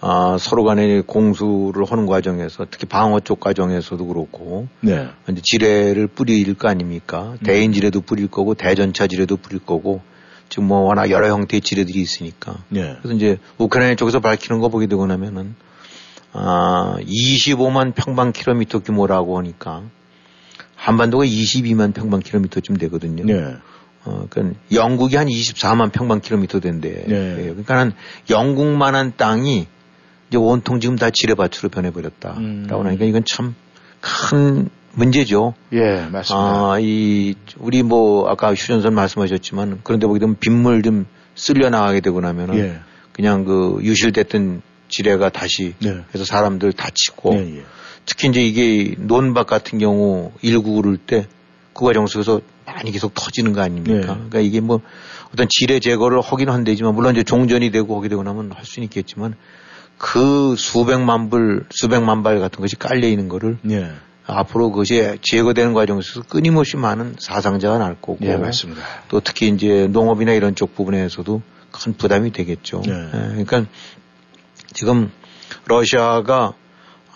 [0.00, 5.08] 아, 서로 간에 공수를 하는 과정에서 특히 방어 쪽 과정에서도 그렇고 네.
[5.30, 7.36] 이제 지뢰를 뿌릴 거 아닙니까?
[7.42, 10.02] 대인 지뢰도 뿌릴 거고 대전차 지뢰도 뿌릴 거고
[10.48, 12.96] 지금 뭐 워낙 여러 형태의 지뢰들이 있으니까 네.
[13.00, 15.54] 그래서 이제 우크라이나 쪽에서 밝히는 거 보게 되고 나면은
[16.32, 19.82] 아, 25만 평방 킬로미터 규모라고 하니까
[20.74, 23.24] 한반도가 22만 평방 킬로미터쯤 되거든요.
[23.24, 23.56] 네.
[24.04, 27.04] 어, 그러니까 영국이 한 24만 평방 킬로미터 된대.
[27.06, 27.36] 네.
[27.36, 27.92] 그러니까 한
[28.28, 29.66] 영국만한 땅이
[30.28, 32.34] 이제 온통 지금 다 지뢰밭으로 변해버렸다.
[32.38, 32.66] 음.
[32.68, 33.54] 라고 하니까 이건 참
[34.04, 35.54] 큰 문제죠.
[35.72, 36.34] 예, 맞습니다.
[36.34, 42.20] 아, 이, 우리 뭐, 아까 휴전선 말씀하셨지만, 그런데 보게 되면 빗물 좀 쓸려 나가게 되고
[42.20, 42.78] 나면은, 예.
[43.12, 46.02] 그냥 그 유실됐던 지뢰가 다시 네.
[46.14, 47.64] 해서 사람들 다치고, 예, 예.
[48.06, 51.26] 특히 이제 이게 논밭 같은 경우 일구 그럴 때
[51.74, 53.98] 그 과정 속에서 많이 계속 터지는 거 아닙니까?
[53.98, 54.06] 네.
[54.06, 54.80] 그러니까 이게 뭐
[55.34, 59.34] 어떤 지뢰 제거를 하긴 한대지만 물론 이제 종전이 되고 하게 되고 나면 할 수는 있겠지만
[59.98, 63.90] 그 수백만 불, 수백만 발 같은 것이 깔려 있는 거를 예.
[64.26, 68.82] 앞으로 그것이 제거되는 과정에서 끊임없이 많은 사상자가 날 거고 예, 맞습니다.
[69.08, 72.82] 또 특히 이제 농업이나 이런 쪽 부분에서도 큰 부담이 되겠죠.
[72.86, 72.92] 네.
[72.92, 73.66] 예, 그러니까
[74.72, 75.10] 지금
[75.66, 76.54] 러시아가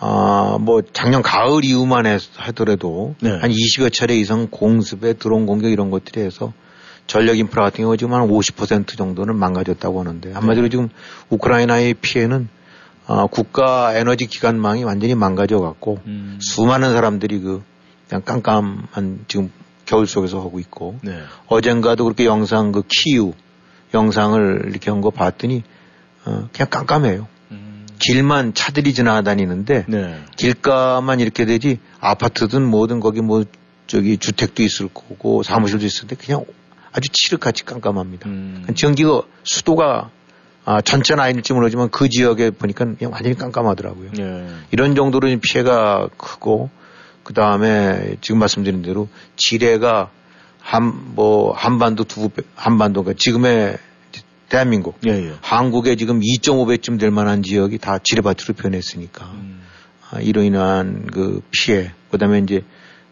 [0.01, 3.31] 아, 뭐 작년 가을 이후만 해- 하더라도 네.
[3.31, 6.53] 한 20여 차례 이상 공습에 드론 공격 이런 것들이 해서
[7.05, 10.69] 전력 인프라 같은 경우 지금 한 50% 정도는 망가졌다고 하는데 한마디로 네.
[10.69, 10.89] 지금
[11.29, 12.47] 우크라이나의 피해는
[13.11, 16.37] 아, 국가 에너지 기관망이 완전히 망가져 갖고 음.
[16.39, 17.63] 수많은 사람들이 그
[18.07, 19.51] 그냥 깜깜한 지금
[19.85, 21.19] 겨울 속에서 하고 있고 네.
[21.47, 23.33] 어젠가도 그렇게 영상 그 키우
[23.95, 25.63] 영상을 이렇게 한 거 봤더니
[26.25, 27.27] 어, 그냥 깜깜해요.
[27.97, 30.23] 길만 차들이 지나다니는데 네.
[30.37, 33.43] 길가만 이렇게 되지 아파트든 뭐든 거기 뭐
[33.87, 36.45] 저기 주택도 있을 거고 사무실도 있을 때 그냥
[36.91, 38.29] 아주 칠흑같이 깜깜합니다.
[38.75, 40.11] 전기가 수도가
[40.65, 44.11] 아, 전체는 아닐지 모르지만 그 지역에 보니까 그냥 완전히 깜깜하더라고요.
[44.11, 44.47] 네.
[44.71, 46.69] 이런 정도로 피해가 크고
[47.23, 50.11] 그 다음에 지금 말씀드린 대로 지뢰가
[50.59, 53.77] 한 뭐 한반도 두 배, 한반도가 지금의
[54.49, 55.33] 대한민국, 예, 예.
[55.41, 59.31] 한국에 지금 2.5배쯤 될 만한 지역이 다 지뢰밭으로 변했으니까
[60.09, 62.63] 아, 이로 인한 그 피해, 그 다음에 이제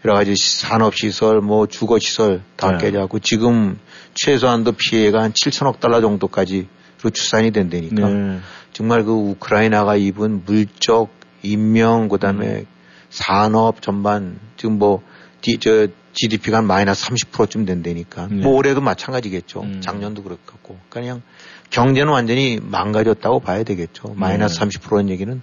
[0.03, 2.77] 여러 가지 산업시설, 뭐 주거시설 다 네.
[2.85, 3.77] 깨져갖고 지금
[4.15, 6.67] 최소한도 피해가 한 7천억 달러 정도까지
[7.01, 8.39] 로 추산이 된다니까 네.
[8.73, 11.09] 정말 그 우크라이나가 입은 물적,
[11.43, 12.65] 인명, 그 다음에
[13.09, 15.01] 산업 전반 지금 뭐
[15.41, 18.27] 디, 저 GDP가 한 마이너스 30%쯤 된다니까.
[18.31, 18.41] 네.
[18.41, 19.65] 뭐 올해도 마찬가지겠죠.
[19.81, 20.77] 작년도 그렇고.
[20.89, 21.21] 그냥
[21.69, 24.13] 경제는 완전히 망가졌다고 봐야 되겠죠.
[24.15, 24.65] 마이너스 네.
[24.65, 25.41] 30%는 얘기는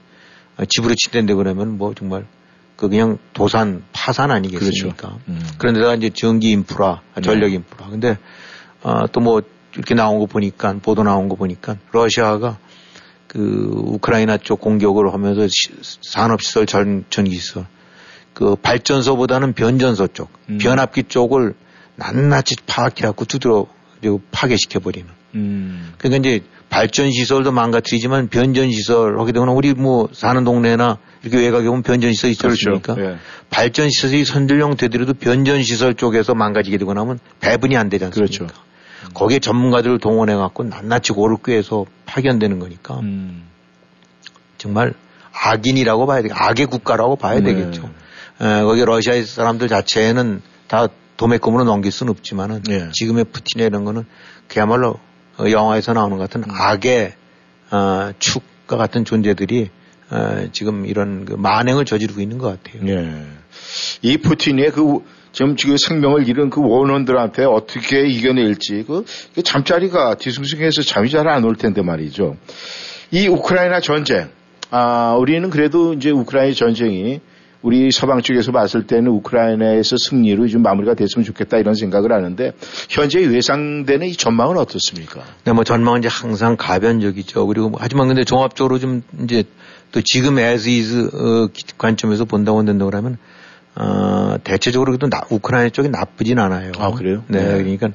[0.57, 2.27] 어, 집으로 친댄데 그러면 뭐 정말
[2.77, 4.97] 그 그냥 도산 파산 아니겠습니까?
[4.97, 5.21] 그렇죠.
[5.29, 5.41] 음.
[5.59, 7.89] 그런데다가 이제 전기 인프라, 전력 인프라.
[7.89, 8.19] 근데
[8.83, 9.43] 어, 또뭐
[9.75, 12.59] 이렇게 나온 거 보니까 보도 나온 거 보니까 러시아가
[13.27, 15.47] 그 우크라이나 쪽 공격을 하면서
[16.03, 17.67] 산업시설 전, 전기시설
[18.35, 20.59] 그 발전소보다는 변전소 쪽, 음.
[20.59, 21.55] 변압기 쪽을
[21.97, 23.67] 낱낱이 파악해갖고 두드려
[24.01, 25.09] 그리고 파괴시켜버리는.
[25.37, 25.93] 음.
[25.99, 31.67] 그러니까 이제 발전 시설도 망가뜨리지만 변전 시설 하게 되면 우리 뭐 사는 동네나 이렇게 외곽에
[31.67, 32.71] 보면 변전 시설 있지 그렇죠.
[32.71, 32.97] 않습니까?
[32.99, 33.03] 예.
[33.05, 33.19] 발전
[33.51, 38.47] 발전 시설이 선들용 되더라도 변전 시설 쪽에서 망가지게 되고 나면 배분이 안 되지 않습니까?
[38.47, 38.55] 그렇죠.
[39.15, 43.45] 거기에 전문가들을 동원해 갖고 낱낱이 고를 꾀해서 파견되는 거니까 음.
[44.59, 44.95] 정말
[45.33, 47.55] 악인이라고 봐야 되 악의 국가라고 봐야 네.
[47.55, 47.91] 되겠죠.
[48.41, 52.91] 에, 거기 러시아 사람들 자체는 다 도매금으로 넘길 수는 없지만은 네.
[52.93, 54.05] 지금의 푸틴이나 이런 거는
[54.49, 54.99] 그야말로
[55.39, 57.15] 어, 영화에서 나오는 것 같은 악의
[57.71, 59.71] 어, 축과 같은 존재들이
[60.11, 62.89] 어, 지금 이런 그 만행을 저지르고 있는 것 같아요.
[62.89, 63.27] 예.
[64.03, 65.05] 이 푸틴의 그
[65.35, 69.05] 지금 지금 생명을 잃은 그 원원들한테 어떻게 이겨낼지 그,
[69.35, 72.37] 그 잠자리가 뒤숭숭해서 잠이 잘 안 올 텐데 말이죠.
[73.11, 74.29] 이 우크라이나 전쟁,
[74.71, 77.21] 아 우리는 그래도 이제 우크라이나 전쟁이
[77.63, 82.53] 우리 서방 쪽에서 봤을 때는 우크라이나에서 승리로 좀 마무리가 됐으면 좋겠다 이런 생각을 하는데
[82.91, 85.23] 현재 예상되는 이 전망은 어떻습니까?
[85.45, 87.47] 네, 뭐 전망은 이제 항상 가변적이죠.
[87.47, 89.45] 그리고 뭐 하지만 근데 종합적으로 좀 이제
[89.93, 93.17] 또 지금 as is 어, 기- 관점에서 본다고 한다고 그러면
[93.77, 96.73] 어, 대체적으로 그래도 나- 우크라이나 쪽이 나쁘진 않아요.
[96.79, 97.25] 아, 그래요?
[97.29, 97.63] 네, 네.
[97.63, 97.89] 그러니까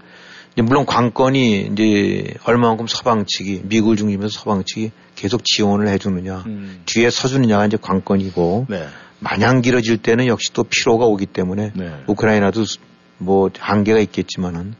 [0.57, 6.81] 물론 관건이 이제 얼마만큼 서방 측이 미국을 중심으로 서방 측이 계속 지원을 해주느냐, 음.
[6.85, 8.85] 뒤에 서주느냐가 이제 관건이고 네.
[9.19, 11.91] 마냥 길어질 때는 역시 또 피로가 오기 때문에 네.
[12.07, 12.79] 우크라이나도 수-
[13.17, 14.75] 뭐 한계가 있겠지만은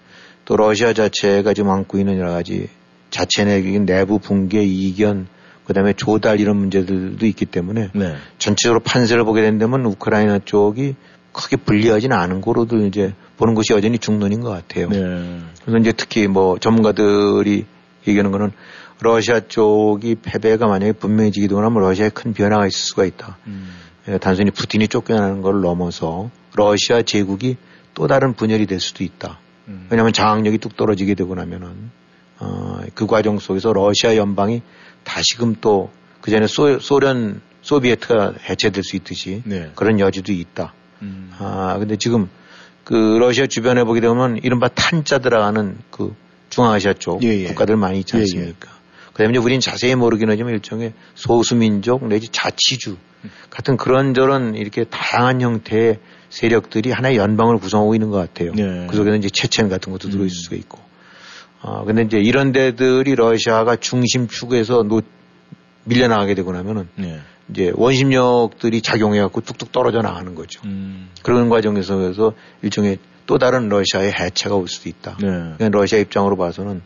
[0.46, 2.68] 또 러시아 자체가 지금 안고 있는 여러 가지
[3.10, 5.28] 자체 내 내부 붕괴 이견
[5.70, 8.16] 그다음에 조달 이런 문제들도 있기 때문에 네.
[8.40, 10.96] 전체적으로 판세를 보게 된다면 우크라이나 쪽이
[11.32, 14.90] 크게 불리하지는 않은 거로도 이제 보는 것이 여전히 중론인 것 같아요.
[14.90, 15.42] 네.
[15.62, 17.68] 그래서 이제 특히 뭐 전문가들이
[18.08, 18.52] 얘기하는 거는
[19.02, 23.38] 러시아 쪽이 패배가 만약에 분명해지기도 하면 러시아에 큰 변화가 있을 수가 있다.
[24.08, 27.58] 예, 단순히 푸틴이 쫓겨나는 걸 넘어서 러시아 제국이
[27.94, 29.38] 또 다른 분열이 될 수도 있다.
[29.92, 31.92] 왜냐하면 장악력이 뚝 떨어지게 되고 나면은
[32.40, 34.64] 어, 그 과정 속에서 러시아 연방이
[35.04, 35.92] 다시금 또
[36.22, 39.72] 그전에 소, 소련 소비에트가 해체될 수 있듯이 네.
[39.76, 40.74] 그런 여지도 있다.
[41.02, 41.32] 음.
[41.38, 42.30] 아 근데 지금
[42.84, 46.16] 그 러시아 주변에 보게 되면 이른바 탄자 들어가는 그
[46.50, 47.44] 중앙아시아 쪽 예, 예.
[47.46, 48.22] 국가들 많이 있지 예, 예.
[48.22, 48.70] 않습니까?
[49.14, 52.98] 그다음에 이제 우리는 자세히 모르긴 하지만 일종의 소수민족 내지 자치주
[53.50, 58.54] 같은 그런저런 이렇게 다양한 형태의 세력들이 하나의 연방을 구성하고 있는 것 같아요.
[58.54, 58.88] 네.
[58.90, 60.80] 그 속에는 이제 체첸 같은 것도 들어있을 수가 있고.
[61.62, 65.06] 아, 근데 이제 이런 데들이 러시아가 중심축에서 놓,
[65.84, 67.20] 밀려나가게 되고 나면은 네.
[67.50, 70.62] 이제 원심력들이 작용해갖고 뚝뚝 떨어져 나가는 거죠.
[70.66, 71.10] 음.
[71.24, 75.18] 그런 과정에서 그래서 일종의 또 다른 러시아의 해체가 올 수도 있다.
[75.22, 75.28] 네.
[75.28, 76.82] 그러니까 러시아 입장으로 봐서는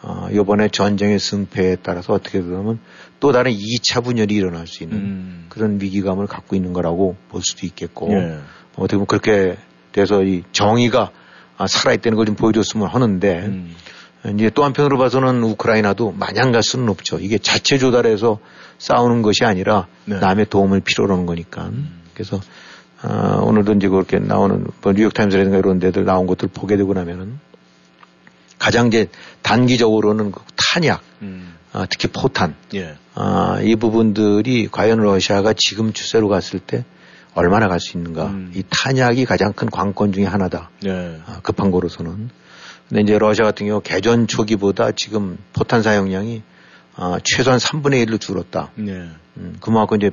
[0.00, 2.78] 어, 이번에 전쟁의 승패에 따라서 어떻게 되면
[3.20, 5.46] 또 다른 2차 분열이 일어날 수 있는 음.
[5.48, 8.38] 그런 위기감을 갖고 있는 거라고 볼 수도 있겠고 예.
[8.76, 9.56] 어떻게 보면 그렇게
[9.92, 11.10] 돼서 이 정의가
[11.56, 13.74] 아, 살아있다는 걸 좀 보여줬으면 하는데 음.
[14.34, 17.18] 이제 또 한편으로 봐서는 우크라이나도 마냥 갈 수는 없죠.
[17.18, 18.38] 이게 자체 조달해서
[18.78, 20.18] 싸우는 것이 아니라 네.
[20.18, 21.70] 남의 도움을 필요로 하는 거니까.
[22.14, 22.40] 그래서
[23.00, 27.38] 아, 오늘도 이제 그렇게 나오는 뭐 뉴욕타임스라든가 이런 데들 나온 것들 보게 되고 나면은
[28.58, 29.06] 가장 이제
[29.42, 31.54] 단기적으로는 그 탄약, 음.
[31.72, 32.96] 아, 특히 포탄, 예.
[33.14, 36.84] 아, 이 부분들이 과연 러시아가 지금 추세로 갔을 때
[37.34, 38.26] 얼마나 갈 수 있는가.
[38.26, 38.50] 음.
[38.54, 40.70] 이 탄약이 가장 큰 관건 중에 하나다.
[40.82, 41.20] 네.
[41.26, 42.30] 아, 급한 거로서는.
[42.88, 46.42] 근데 이제 러시아 같은 경우 개전 초기보다 지금 포탄 사용량이
[46.96, 48.72] 아, 최소한 3분의 1로 줄었다.
[48.74, 49.08] 네.
[49.36, 50.10] 음, 그만큼 이제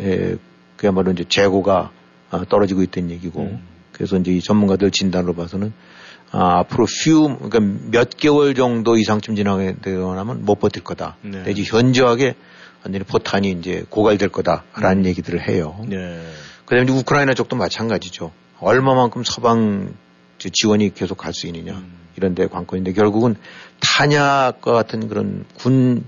[0.00, 0.36] 에,
[0.76, 1.90] 그야말로 이제 재고가
[2.30, 3.42] 아, 떨어지고 있다는 얘기고.
[3.42, 3.66] 음.
[3.92, 5.72] 그래서 이제 이 전문가들 진단으로 봐서는
[6.30, 11.16] 아, 앞으로 few 그러니까 몇 개월 정도 이상쯤 지나게 되면 못 버틸 거다.
[11.22, 11.44] 네.
[11.44, 12.34] 내지 현저하게
[12.84, 15.82] 완전히 포탄이 이제 고갈될 거다라는 얘기들을 해요.
[15.88, 16.22] 네.
[16.66, 18.32] 그다음에 이제 우크라이나 쪽도 마찬가지죠.
[18.60, 20.05] 얼마만큼 서방 저
[20.38, 21.92] 지원이 계속 갈 수 있느냐 음.
[22.16, 23.36] 이런 데 관건인데 결국은
[23.80, 26.04] 탄약과 같은 그런 군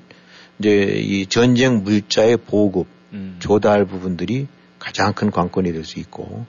[0.59, 0.71] 이제
[1.03, 3.37] 이 전쟁 물자의 보급 음.
[3.39, 4.47] 조달 부분들이
[4.79, 6.47] 가장 큰 관건이 될 수 있고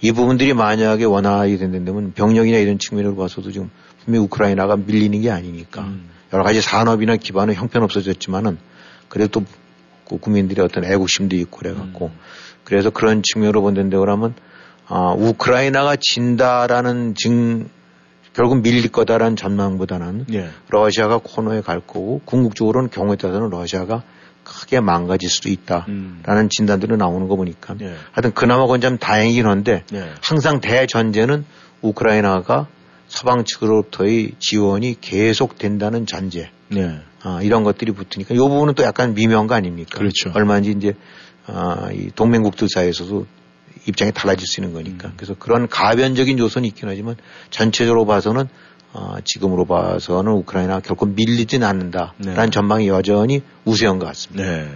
[0.00, 3.70] 이 부분들이 만약에 원활하게 된다면 병력이나 이런 측면으로 봐서도 지금
[4.04, 6.08] 분명히 우크라이나가 밀리는 게 아니니까 음.
[6.32, 8.58] 여러 가지 산업이나 기반은 형편없어졌지만은
[9.08, 9.44] 그래도
[10.08, 12.18] 또그 국민들의 어떤 애국심도 있고 그래갖고 음.
[12.64, 14.34] 그래서 그런 측면으로 본다는데 그러면
[14.86, 17.68] 아, 우크라이나가 진다라는 증
[18.34, 20.48] 결국 밀릴 거다라는 전망보다는 예.
[20.70, 24.02] 러시아가 코너에 갈 거고 궁극적으로는 경우에 따라서는 러시아가
[24.42, 27.94] 크게 망가질 수도 있다라는 진단들이 나오는 거 보니까 예.
[28.12, 30.10] 하여튼 그나마 그건 좀 다행이긴 한데 예.
[30.22, 31.44] 항상 대전제는
[31.82, 32.66] 우크라이나가
[33.08, 36.98] 서방 측으로부터의 지원이 계속 된다는 전제 네.
[37.22, 39.98] 아, 이런 것들이 붙으니까 이 부분은 또 약간 미묘한 거 아닙니까?
[39.98, 40.32] 그렇죠.
[40.34, 40.94] 얼마인지 이제
[41.46, 43.26] 아, 이 동맹국들 사이에서도
[43.86, 45.08] 입장이 달라질 수 있는 거니까.
[45.08, 45.12] 음.
[45.16, 47.16] 그래서 그런 가변적인 요소는 있긴 하지만
[47.50, 48.48] 전체적으로 봐서는
[48.94, 52.50] 아, 지금으로 봐서는 우크라이나가 결코 밀리진 않는다라는 네.
[52.50, 54.44] 전망이 여전히 우세한 것 같습니다.
[54.44, 54.68] 네.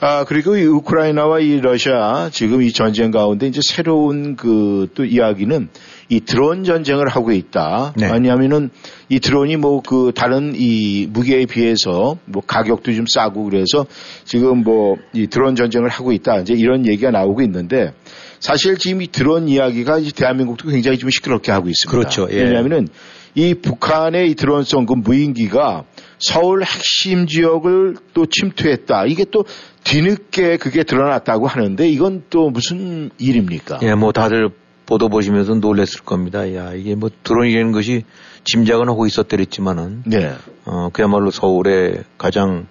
[0.00, 5.68] 아, 그리고 이 우크라이나와 이 러시아 지금 이 전쟁 가운데 이제 새로운 그 또 이야기는
[6.08, 7.94] 이 드론 전쟁을 하고 있다.
[7.96, 8.10] 네.
[8.10, 8.70] 왜냐하면은
[9.08, 13.86] 이 드론이 뭐 그 다른 이 무기에 비해서 뭐 가격도 좀 싸고 그래서
[14.24, 16.38] 지금 뭐 이 드론 전쟁을 하고 있다.
[16.38, 17.92] 이제 이런 얘기가 나오고 있는데
[18.38, 21.90] 사실 지금 이 드론 이야기가 이제 대한민국도 굉장히 좀 시끄럽게 하고 있습니다.
[21.90, 22.28] 그렇죠.
[22.30, 22.44] 예.
[22.44, 22.88] 왜냐하면은
[23.34, 25.84] 이 북한의 이 드론성 그 무인기가
[26.18, 29.06] 서울 핵심 지역을 또 침투했다.
[29.06, 29.44] 이게 또
[29.88, 33.78] 뒤늦게 그게 드러났다고 하는데 이건 또 무슨 일입니까?
[33.82, 34.50] 예, 뭐 다들
[34.84, 36.54] 보도 보시면서 놀랬을 겁니다.
[36.54, 38.04] 야, 이게 뭐 드론이라는 것이
[38.44, 40.34] 짐작은 하고 있었더랬지만은 네.
[40.66, 42.66] 어, 그야말로 서울의 가장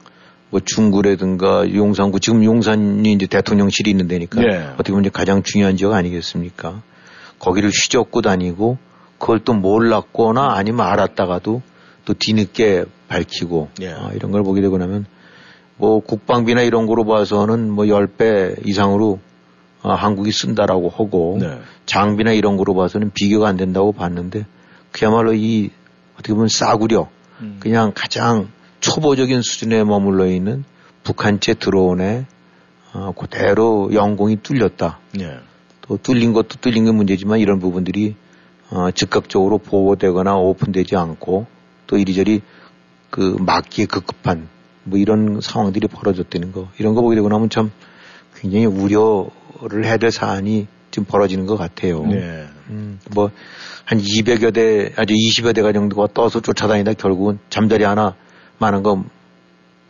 [0.52, 4.58] 뭐 중구라든가 용산구 지금 용산이 이제 대통령실이 있는 데니까 네.
[4.76, 6.84] 어떻게 보면 이제 가장 중요한 지역 아니겠습니까?
[7.40, 8.78] 거기를 휘젓고 다니고
[9.18, 11.62] 그걸 또 몰랐거나 아니면 알았다가도
[12.06, 13.90] 또 뒤늦게 밝히고 예.
[13.90, 15.06] 아, 이런 걸 보게 되고 나면
[15.78, 19.20] 뭐 국방비나 이런 거로 봐서는 뭐 10배 이상으로
[19.84, 21.60] 아, 한국이 쓴다라고 하고 네.
[21.86, 24.46] 장비나 이런 거로 봐서는 비교가 안 된다고 봤는데
[24.92, 25.70] 그야말로 이
[26.16, 27.10] 어떻게 보면 싸구려
[27.42, 27.58] 음.
[27.60, 28.50] 그냥 가장
[28.80, 30.64] 초보적인 수준에 머물러 있는
[31.04, 32.26] 북한chế 드론에
[32.94, 35.00] 어, 그대로 영공이 뚫렸다.
[35.14, 35.38] 네.
[35.82, 38.16] 또 뚫린 것도 뚫린 건 문제지만 이런 부분들이
[38.70, 41.46] 어, 즉각적으로 보호되거나 오픈되지 않고
[41.86, 42.42] 또 이리저리
[43.10, 44.50] 그 막기에 급급한
[44.88, 47.72] 뭐 이런 상황들이 벌어졌다는 거 이런 거 보게 되고 나면 참
[48.36, 52.06] 굉장히 우려를 해야 될 사안이 지금 벌어지는 것 같아요.
[52.06, 52.48] 네.
[52.70, 53.32] 음, 뭐,
[53.86, 58.16] 한 200여 대, 아주 20여 대가 정도가 떠서 쫓아다니다 결국은 잠자리 하나
[58.58, 59.04] 많은 거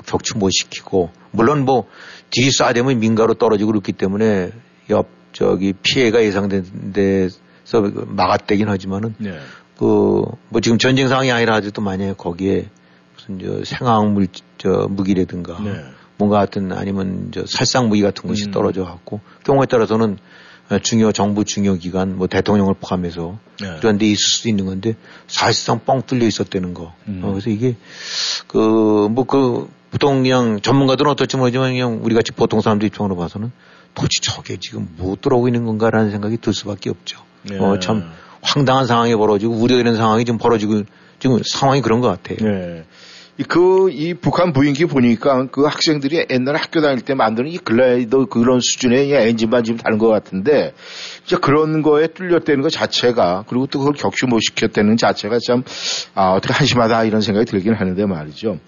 [0.05, 1.87] 격추 못 시키고, 물론 뭐,
[2.29, 4.51] 뒤 쏴대면 민가로 떨어지고 그렇기 때문에
[4.89, 9.37] 옆, 저기 피해가 예상된 데서 막았대긴 하지만은, 네.
[9.77, 12.69] 그, 뭐 지금 전쟁 상황이 아니라 하더라도 만약에 거기에
[13.27, 15.83] 무슨 저 생화학물, 저 무기라든가, 네.
[16.17, 18.51] 뭔가 하여튼 아니면 저 살상 무기 같은 것이 음.
[18.51, 20.17] 떨어져 갖고 경우에 따라서는
[20.69, 23.77] 어, 중요 정부 중요 기관 뭐 대통령을 포함해서 네.
[23.79, 24.95] 이런 데 있을 수도 있는 건데
[25.27, 26.93] 사실상 뻥 뚫려 있었다는 거.
[27.07, 27.21] 음.
[27.23, 27.75] 어, 그래서 이게
[28.47, 33.51] 그뭐 그 보통 그냥 전문가들은 어떨지 모르지만 그냥 우리 같이 보통 사람들 입장으로 봐서는
[33.93, 37.21] 도대체 저게 지금 뭐 들어오고 있는 건가라는 생각이 들 수밖에 없죠.
[37.43, 37.57] 네.
[37.59, 38.11] 어, 참
[38.41, 40.83] 황당한 상황이 벌어지고 우려되는 상황이 지금 벌어지고
[41.19, 42.37] 지금 상황이 그런 것 같아요.
[42.39, 42.83] 네.
[43.43, 48.59] 그, 이 북한 무인기 보니까 그 학생들이 옛날에 학교 다닐 때 만드는 이 글라이더 그런
[48.59, 50.73] 수준의 이 엔진만 지금 다른 것 같은데,
[51.23, 55.63] 진짜 그런 거에 뚫렸다는 것 자체가, 그리고 또 그걸 격추 못 시켰다는 자체가 참,
[56.15, 58.59] 아, 어떻게 한심하다 이런 생각이 들긴 하는데 말이죠.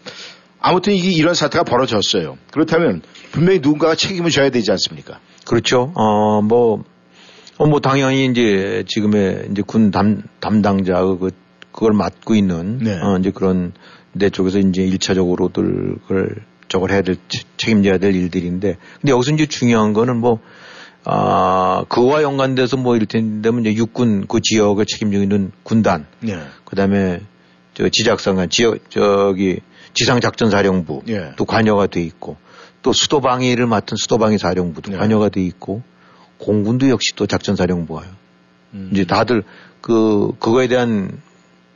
[0.59, 2.38] 아무튼 이게 이런 사태가 벌어졌어요.
[2.51, 3.01] 그렇다면
[3.32, 5.20] 분명히 누군가가 책임을 져야 되지 않습니까?
[5.47, 5.91] 그렇죠.
[5.95, 6.84] 어, 뭐,
[7.57, 11.32] 어, 뭐, 당연히 이제 지금의 이제 군 담, 담당자, 그,
[11.72, 12.99] 그걸 맡고 있는, 네.
[13.01, 13.74] 어, 이제 그런
[14.14, 16.36] 내 쪽에서 이제 일차적으로들 그걸
[16.68, 18.78] 저걸 해야 될, 책- 책임져야 될 일들인데.
[19.01, 20.39] 근데 여기서 이제 중요한 거는 뭐,
[21.05, 26.38] 아, 그와 연관돼서 뭐 이를테면 이제 육군 그 지역을 책임지고 있는 군단, 네.
[26.66, 27.22] 그 다음에
[27.74, 29.60] 저 지작상관, 지역, 저기
[29.93, 31.32] 지상작전사령부 예.
[31.38, 32.38] 또 관여가 돼 있고
[32.82, 34.97] 또 수도방위를 맡은 수도방위 사령부도 네.
[34.97, 35.82] 관여가 돼 있고
[36.38, 38.07] 공군도 역시 또 작전사령부가요.
[38.74, 38.89] 음.
[38.93, 39.43] 이제 다들
[39.82, 41.22] 그 그거에 대한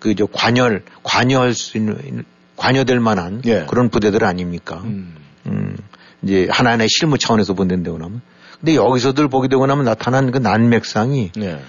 [0.04, 2.26] 그 저 관여를 관여할 수 있는
[2.58, 3.66] 관여될 만한 예.
[3.70, 4.82] 그런 부대들 아닙니까?
[4.84, 5.16] 음.
[5.48, 5.78] 음,
[6.22, 8.22] 이제 하나하나의 실무 차원에서 본다고 나면.
[8.60, 11.60] 근데 여기서들 보게 되고 나면 나타난 그 난맥상이 네.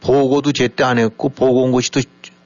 [0.00, 2.00] 보고도 제때 안 했고 보고 온 것이 또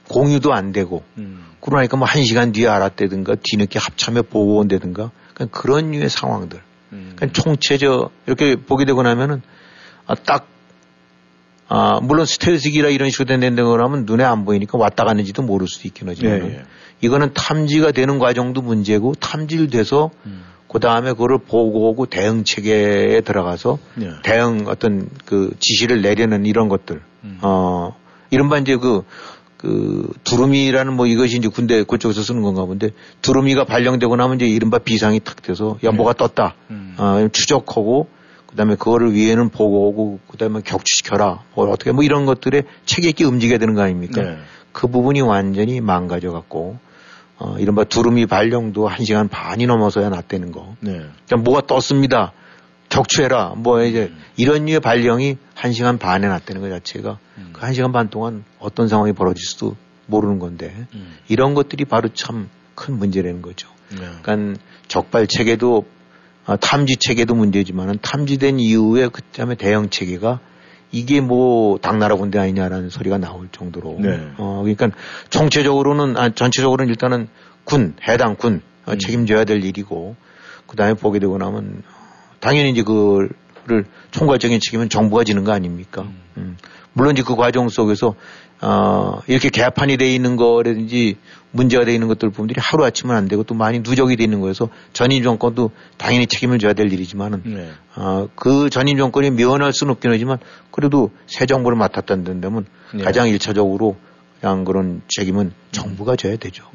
[0.09, 1.45] 공유도 안 되고 음.
[1.61, 5.11] 그러니까 뭐 한 시간 뒤에 알았다든가 뒤늦게 합참에 보고 온다든가
[5.51, 6.59] 그런 류의 상황들.
[6.91, 7.15] 음.
[7.33, 9.41] 총체적 이렇게 보게 되고 나면은
[10.05, 10.47] 아, 딱
[11.69, 16.09] 아, 물론 스텔스기라 이런 식으로 된다고 하면 눈에 안 보이니까 왔다 갔는지도 모를 수도 있긴
[16.09, 16.63] 하지만 예, 예.
[17.01, 20.09] 이거는 탐지가 되는 과정도 문제고 탐지돼서
[20.67, 24.13] 그 다음에 그거를 보고 오고 대응 체계에 들어가서 예.
[24.23, 27.37] 대응 어떤 그 지시를 내려는 이런 것들 음.
[27.43, 27.95] 어
[28.31, 29.03] 이른바 이제 그,
[29.57, 32.91] 그, 두루미라는 뭐 이것이 이제 군대 그쪽에서 쓰는 건가 본데,
[33.21, 36.55] 두루미가 발령되고 나면 이제 이른바 비상이 탁 돼서, 야, 뭐가 떴다.
[36.69, 36.95] 음.
[36.97, 38.07] 어, 추적하고,
[38.49, 41.43] 그 다음에 그거를 위에는 보고 오고, 그 다음에 격추시켜라.
[41.55, 44.21] 뭐 어떻게 뭐 이런 것들에 책 있게 움직여야 되는 거 아닙니까?
[44.21, 44.37] 네.
[44.71, 46.77] 그 부분이 완전히 망가져 갖고,
[47.37, 50.75] 어, 이른바 두루미 발령도 한 시간 반이 넘어서야 났다는 거.
[50.79, 50.91] 네.
[51.25, 52.33] 그러니까 뭐가 떴습니다.
[52.89, 53.53] 격추해라.
[53.55, 57.19] 뭐 이제 이런 류의 발령이 한 시간 반에 났다는 것 자체가
[57.53, 59.75] 그한 시간 반 동안 어떤 상황이 벌어질지도
[60.07, 60.87] 모르는 건데
[61.27, 63.67] 이런 것들이 바로 참 큰 문제라는 거죠.
[63.89, 64.07] 네.
[64.21, 65.98] 그러니까 적발 체계도 아,
[66.57, 70.39] 탐지 체계도 문제지만은 탐지된 이후에 그다음에 대응 체계가
[70.91, 74.31] 이게 뭐 당나라 군대 아니냐라는 소리가 나올 정도로 네.
[74.37, 74.89] 어 그러니까
[75.29, 77.27] 총체적으로는 아, 전체적으로는 일단은
[77.63, 80.15] 군 해당 군 어, 책임져야 될 일이고
[80.67, 81.83] 그다음에 보게 되고 나면
[82.39, 86.07] 당연히 이제 그를 총괄적인 책임은 정부가 지는 거 아닙니까?
[86.37, 86.57] 음.
[86.93, 88.15] 물론 이제 그 과정 속에서
[88.61, 91.15] 어, 이렇게 개판이 돼 있는 거라든지
[91.51, 94.69] 문제가 돼 있는 것들 보면 하루 아침은 안 되고 또 많이 누적이 돼 있는 거여서
[94.93, 97.69] 전임 정권도 당연히 책임을 져야 될 일이지만은 네.
[97.95, 100.37] 어, 그 전임 정권이 면할 수는 없긴 하지만
[100.71, 103.03] 그래도 새 정부를 맡았다는 데면 네.
[103.03, 103.97] 가장 일차적으로
[104.39, 106.65] 그냥 그런 책임은 정부가 져야 되죠.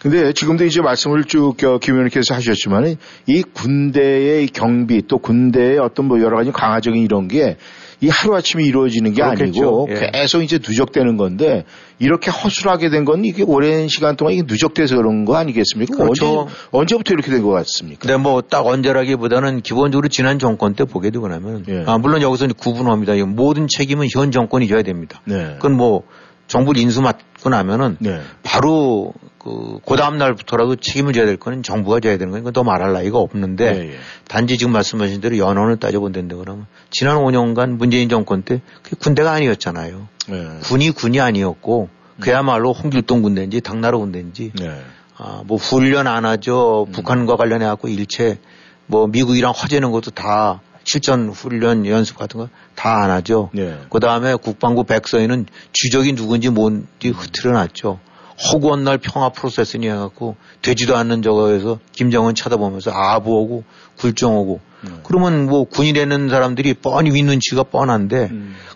[0.00, 2.96] 근데 지금도 이제 말씀을 쭉 어, 김 의원님께서 하셨지만
[3.26, 7.56] 이 군대의 경비 또 군대의 어떤 뭐 여러 가지 강화적인 이런 게
[8.02, 9.86] 이 하루아침에 이루어지는 게 그렇겠죠.
[9.86, 10.10] 아니고 예.
[10.12, 11.64] 계속 이제 누적되는 건데
[12.00, 15.96] 이렇게 허술하게 된 건 이게 오랜 시간 동안 이게 누적돼서 그런 거 아니겠습니까?
[15.96, 16.40] 그렇죠.
[16.42, 18.00] 언제, 언제부터 이렇게 된 것 같습니까?
[18.00, 21.84] 근데 뭐딱 언제라기보다는 기본적으로 지난 정권 때 보게 되고 나면 예.
[21.86, 23.14] 아, 물론 여기서 구분합니다.
[23.14, 25.20] 이 모든 책임은 현 정권이 져야 됩니다.
[25.24, 25.54] 네.
[25.56, 26.02] 그건 뭐
[26.48, 28.18] 정부를 인수 맡고 나면은 네.
[28.42, 29.12] 바로
[29.42, 33.18] 그, 그 다음 날부터라도 책임을 져야 될 거는 정부가 져야 되는 거니까 더 말할 나위가
[33.18, 33.96] 없는데 네, 예.
[34.28, 40.08] 단지 지금 말씀하신 대로 연원을 따져본다는데 그러면 지난 5년간 문재인 정권 때 그게 군대가 아니었잖아요.
[40.28, 40.48] 네.
[40.62, 41.88] 군이 군이 아니었고
[42.20, 44.80] 그야말로 홍길동 군대인지 당나라 군대인지 네.
[45.16, 46.86] 아, 뭐 훈련 안 하죠.
[46.92, 48.38] 북한과 관련해 갖고 일체
[48.86, 53.50] 뭐 미국이랑 화재는 것도 다 실전 훈련 연습 같은 거 다 안 하죠.
[53.52, 53.78] 네.
[53.90, 58.00] 그 다음에 국방부 백서에는 주적이 누군지 뭔지 흐트려 놨죠.
[58.38, 63.64] 허구한 날 평화 프로세스니 해갖고 되지도 않는 저거에서 김정은 쳐다보면서 아부하고
[63.98, 64.60] 굴종하고
[65.04, 68.30] 그러면 뭐 군이 되는 사람들이 뻔히 윗 눈치가 뻔한데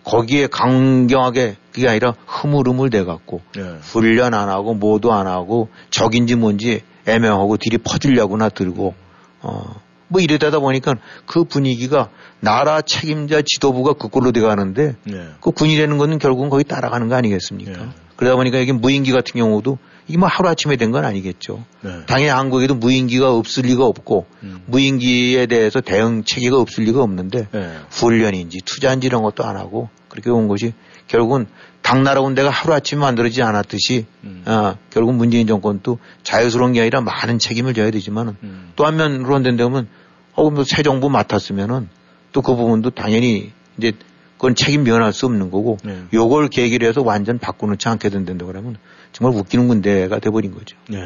[0.04, 3.62] 거기에 강경하게 그게 아니라 흐물흐물 돼갖고 네.
[3.82, 8.94] 훈련 안 하고 뭐도 안 하고 적인지 뭔지 애매하고 뒤리 퍼주려고나 들고
[9.42, 10.94] 어 뭐 이러다 보니까
[11.26, 15.28] 그 분위기가 나라 책임자 지도부가 그꼴로 돼가는데 네.
[15.40, 17.92] 그 군이 되는 거는 결국은 거기 따라가는 거 아니겠습니까?
[18.17, 21.64] 그러다 보니까 이게 무인기 같은 경우도 이게 뭐 하루아침에 된 건 아니겠죠.
[21.83, 21.91] 네.
[22.07, 24.27] 당연히 한국에도 무인기가 없을 리가 없고
[24.67, 27.77] 무인기에 대해서 대응 체계가 없을 리가 없는데 네.
[27.91, 30.73] 훈련인지 투자인지 이런 것도 안 하고 그렇게 온 것이
[31.09, 31.47] 결국은
[31.83, 34.07] 당나라 군대가 하루아침에 만들어지지 않았듯이
[34.45, 38.37] 아, 결국 문재인 정권도 자유스러운 게 아니라 많은 책임을 져야 되지만은
[38.77, 39.89] 또 한면으로 된다면
[40.35, 41.89] 어, 뭐새 정부 맡았으면은
[42.33, 43.93] 또 그 부분도 당연히 이제
[44.37, 45.78] 그건 책임 면할 수 없는 거고
[46.12, 48.76] 요걸 계기로 해서 완전 바꿔놓지 않게 된다 그러면
[49.12, 50.76] 정말 웃기는 군대가 돼버린 거죠.
[50.89, 50.99] 네.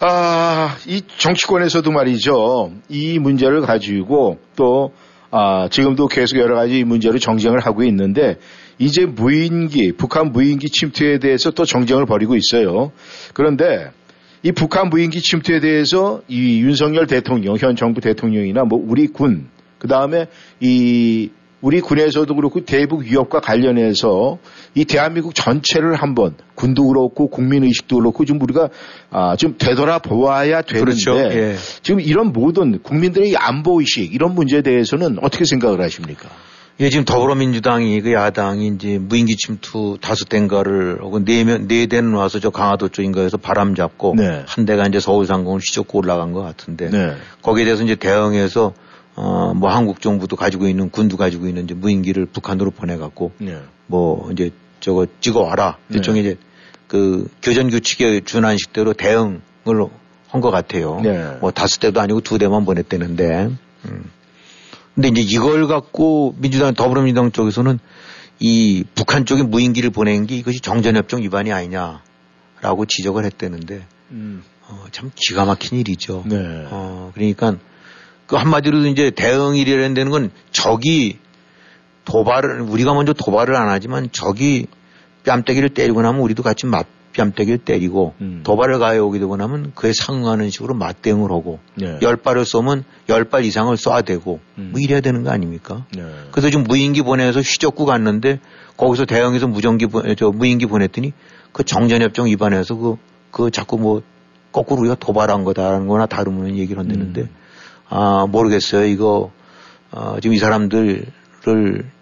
[0.00, 2.72] 아, 이 정치권에서도 말이죠.
[2.88, 4.92] 이 문제를 가지고 또,
[5.30, 8.36] 아, 지금도 계속 여러 가지 문제로 정쟁을 하고 있는데,
[8.78, 12.92] 이제 무인기, 북한 무인기 침투에 대해서 또 정쟁을 벌이고 있어요.
[13.32, 13.90] 그런데
[14.42, 19.48] 이 북한 무인기 침투에 대해서 이 윤석열 대통령, 현 정부 대통령이나 뭐 우리 군,
[19.78, 20.26] 그 다음에
[20.60, 21.30] 이
[21.62, 24.38] 우리 군에서도 그렇고 대북 위협과 관련해서
[24.74, 28.68] 이 대한민국 전체를 한번 군도 그렇고 국민 의식도 그렇고 좀 우리가
[29.10, 31.16] 아, 좀 되돌아 보아야 되는데 그렇죠.
[31.16, 31.56] 예.
[31.82, 36.28] 지금 이런 모든 국민들의 이 안보 의식 이런 문제에 대해서는 어떻게 생각을 하십니까?
[36.78, 42.38] 예, 지금 더불어민주당이 그 야당이 이제 무인기 침투 다섯 대인가를 혹은 네면 네 대는 와서
[42.38, 44.44] 저 강화도 쪽인가에서 바람 잡고 네.
[44.46, 47.14] 한 대가 이제 서울 상공을 휘젓고 올라간 것 같은데 네.
[47.40, 48.74] 거기에 대해서 이제 대응해서
[49.16, 53.58] 어 뭐 한국 정부도 가지고 있는 군도 가지고 있는 이제 무인기를 북한으로 보내갖고 네.
[53.86, 54.50] 뭐 이제
[54.80, 55.96] 저거 찍어 와라 네.
[55.96, 56.36] 일종의 이제
[56.86, 59.40] 그 교전 규칙에 준한 식대로 대응을
[60.28, 61.00] 한 것 같아요.
[61.02, 61.36] 네.
[61.40, 63.48] 뭐 다섯 대도 아니고 두 대만 보냈다는데.
[63.86, 64.10] 음.
[64.94, 67.78] 근데 이제 이걸 갖고 민주당 더불어민주당 쪽에서는
[68.40, 74.42] 이 북한 쪽에 무인기를 보낸 게 이것이 정전협정 위반이 아니냐라고 지적을 했다는데 음.
[74.68, 76.24] 어, 참 기가 막힌 일이죠.
[76.26, 76.36] 네.
[76.70, 77.56] 어, 그러니까
[78.26, 81.18] 그 한마디로 이제 대응이라는 데는 건 적이
[82.04, 84.66] 도발을 우리가 먼저 도발을 안 하지만 적이
[85.24, 88.40] 뺨때기를 때리고 나면 우리도 같이 맞 뺨때기를 때리고 음.
[88.44, 91.98] 도발을 가해 오게 되고 나면 그에 상응하는 식으로 맞대응을 하고 네.
[92.02, 94.68] 열 발을 쏘면 열 발 이상을 쏴대고 음.
[94.72, 95.84] 뭐 이래야 되는 거 아닙니까?
[95.96, 96.04] 네.
[96.30, 98.40] 그래서 지금 무인기 보내서 휘젓고 갔는데
[98.76, 101.12] 거기서 대형에서 무전기 보, 저 무인기 보냈더니
[101.52, 102.96] 그 정전협정 위반해서 그,
[103.30, 104.02] 그 자꾸 뭐
[104.52, 107.28] 거꾸로 우리가 도발한 거다라는 거나 다르면 얘기를 한다는데 음.
[107.88, 108.86] 아, 모르겠어요.
[108.86, 109.32] 이거,
[109.90, 111.06] 어, 지금 이 사람들을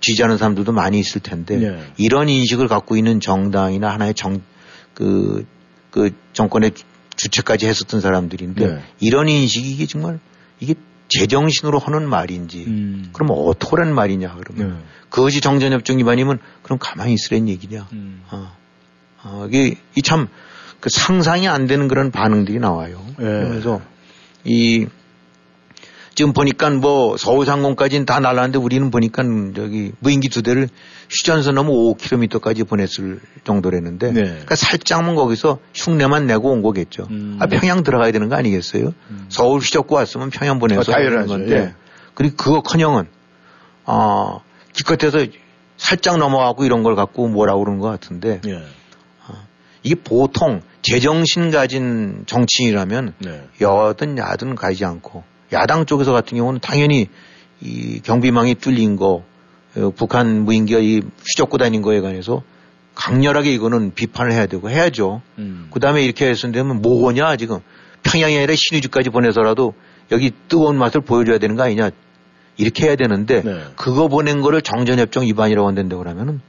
[0.01, 1.83] 지지하는 사람들도 많이 있을 텐데 네.
[1.97, 4.41] 이런 인식을 갖고 있는 정당이나 하나의 정,
[4.95, 5.47] 그,
[5.91, 6.85] 그 정권의 주-
[7.17, 8.79] 주체까지 했었던 사람들인데 네.
[9.01, 10.19] 이런 인식이 이게 정말
[10.61, 10.75] 이게
[11.09, 13.11] 제정신으로 하는 말인지 음.
[13.13, 17.87] 그럼 어떡하란 말이냐 그러면 그것이 정전협정 위반이면 그럼 가만히 있으란 얘기냐.
[18.31, 18.53] 어.
[19.23, 20.29] 어, 이게 이참
[20.81, 23.05] 그 상상이 안 되는 그런 반응들이 나와요.
[23.21, 23.25] 예.
[23.25, 23.81] 그래서
[24.45, 24.87] 이
[26.15, 29.23] 지금 보니까 뭐 서울 상공까지는 다 날랐는데 우리는 보니까
[29.57, 30.69] 저기 무인기 두 대를
[31.11, 34.23] 휴전선 넘어 5km까지 보냈을 정도랬는데 네.
[34.23, 37.09] 그러니까 살짝만 거기서 흉내만 내고 온 거겠죠.
[37.11, 37.37] 음.
[37.41, 38.95] 아, 평양 들어가야 되는 거 아니겠어요?
[39.29, 41.29] 서울 휘젓고 왔으면 평양 보내서 어, 당연하죠.
[41.29, 41.75] 건데 예.
[42.15, 43.07] 그리고 그거커녕은
[43.87, 44.41] 어,
[44.73, 45.27] 기껏해서
[45.77, 48.55] 살짝 넘어가고 이런 걸 갖고 뭐라고 그러는 것 같은데 예.
[48.55, 49.35] 어,
[49.83, 53.49] 이게 보통 제정신 가진 정치인이라면 네.
[53.61, 55.25] 여든 야든 가지 않고
[55.55, 57.09] 야당 쪽에서 같은 경우는 당연히
[57.61, 59.25] 이 경비망이 뚫린 거
[59.77, 62.43] 어, 북한 무인기가 이 휘젓고 다닌 거에 관해서
[62.95, 65.23] 강렬하게 이거는 비판을 해야 되고 해야죠.
[65.39, 65.69] 음.
[65.73, 67.59] 그 다음에 이렇게 했는데면 뭐냐 지금
[68.03, 69.75] 평양이 아니라 신의주까지 보내서라도
[70.13, 71.91] 여기 뜨거운 맛을 보여줘야 되는 거 아니냐
[72.57, 73.65] 이렇게 해야 되는데 네.
[73.75, 76.41] 그거 보낸 거를 정전협정 위반이라고 한다고 그러면은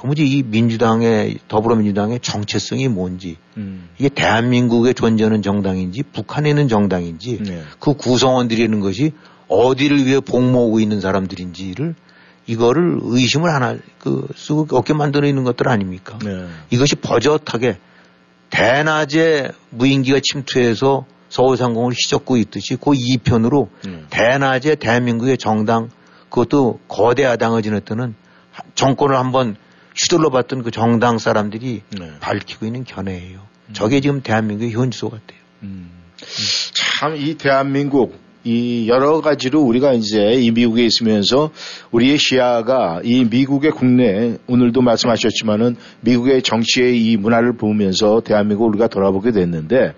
[0.00, 3.90] 도무지 이 민주당의 더불어민주당의 정체성이 뭔지 음.
[3.98, 7.62] 이게 대한민국에 존재하는 정당인지 북한에 있는 정당인지 네.
[7.78, 9.12] 그 구성원들이 있는 것이
[9.48, 11.94] 어디를 위해 복모으고 있는 사람들인지를
[12.46, 16.18] 이거를 의심을 하나 그 쓰고 없게 만들어 있는 것들 아닙니까?
[16.24, 16.46] 네.
[16.70, 17.76] 이것이 버젓하게
[18.48, 24.04] 대낮에 무인기가 침투해서 서울 상공을 휘젓고 있듯이 그 이편으로 네.
[24.08, 25.90] 대낮에 대한민국의 정당
[26.30, 28.14] 그것도 거대 야당을 지냈던
[28.74, 29.56] 정권을 한번
[29.96, 32.10] 휘둘러 봤던 그 정당 사람들이 네.
[32.20, 33.40] 밝히고 있는 견해예요.
[33.72, 35.38] 저게 지금 대한민국의 현주소 같아요.
[36.74, 41.50] 참이 대한민국 이 여러 가지로 우리가 이제 이 미국에 있으면서
[41.90, 49.32] 우리의 시야가 이 미국의 국내 오늘도 말씀하셨지만은 미국의 정치의 이 문화를 보면서 대한민국 우리가 돌아보게
[49.32, 49.92] 됐는데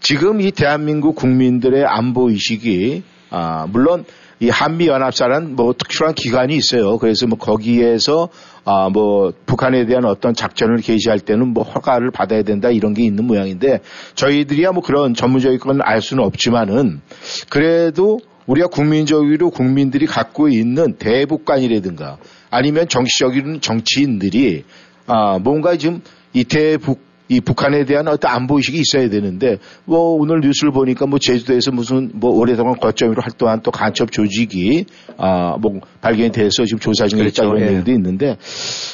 [0.00, 4.04] 지금 이 대한민국 국민들의 안보 의식이 아 물론
[4.42, 6.96] 이 한미 연합사란 뭐 특출한 기관이 있어요.
[6.98, 8.28] 그래서 뭐 거기에서
[8.64, 13.24] 아 뭐 북한에 대한 어떤 작전을 개시할 때는 뭐 허가를 받아야 된다 이런 게 있는
[13.24, 13.80] 모양인데
[14.14, 17.00] 저희들이야 뭐 그런 전문적인 건 알 수는 없지만은
[17.48, 22.18] 그래도 우리가 국민적으로 국민들이 갖고 있는 대북관이라든가
[22.50, 24.64] 아니면 정치적인 정치인들이
[25.06, 26.00] 아 뭔가 지금
[26.32, 31.20] 이 대북 이 북한에 대한 어떤 안보 의식이 있어야 되는데 뭐 오늘 뉴스를 보니까 뭐
[31.20, 34.84] 제주도에서 무슨 뭐 오랫동안 거점으로 활동한 또 간첩 조직이
[35.16, 37.54] 아뭐 발견이 돼서 지금 조사 중에 그렇죠.
[37.60, 37.68] 예.
[37.68, 38.36] 얘기도 있는데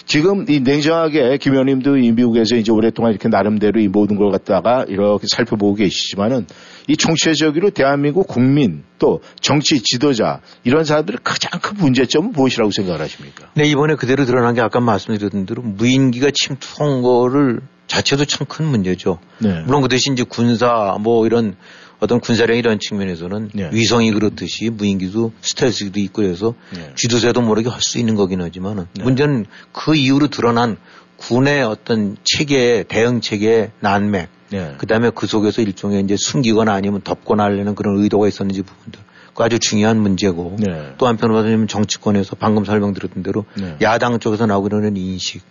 [0.05, 4.85] 지금 이 냉정하게 김 의원님도 이 미국에서 이제 오랫동안 이렇게 나름대로 이 모든 걸 갖다가
[4.87, 6.47] 이렇게 살펴보고 계시지만은
[6.89, 13.47] 이 총체적으로 대한민국 국민 또 정치 지도자 이런 사람들의 가장 큰 문제점은 무엇이라고 생각을 하십니까?
[13.55, 19.19] 네, 이번에 그대로 드러난 게 아까 말씀드렸던 대로 무인기가 침투한 거를 자체도 참 큰 문제죠.
[19.39, 19.63] 네.
[19.65, 21.57] 물론 그 대신 이제 군사 뭐 이런
[21.99, 23.71] 어떤 군사력 이런 측면에서는 네.
[23.73, 26.93] 위성이 그렇듯이 무인기도 스텔스기도 있고 그래서 네.
[26.95, 30.77] 쥐도새도 모르게 할 수 있는 거긴 하지만은 문제는 그 이후로 드러난
[31.17, 34.75] 군의 어떤 체계 대응 체계의 난맥 네.
[34.79, 39.01] 그다음에 그 속에서 일종의 이제 숨기거나 아니면 덮거나 하려는 그런 의도가 있었는지 부분들
[39.35, 40.93] 그 아주 중요한 문제고 네.
[40.99, 43.77] 또 한편으로 보면 정치권에서 방금 설명드렸던 대로 네.
[43.81, 45.43] 야당 쪽에서 나오고 있는 인식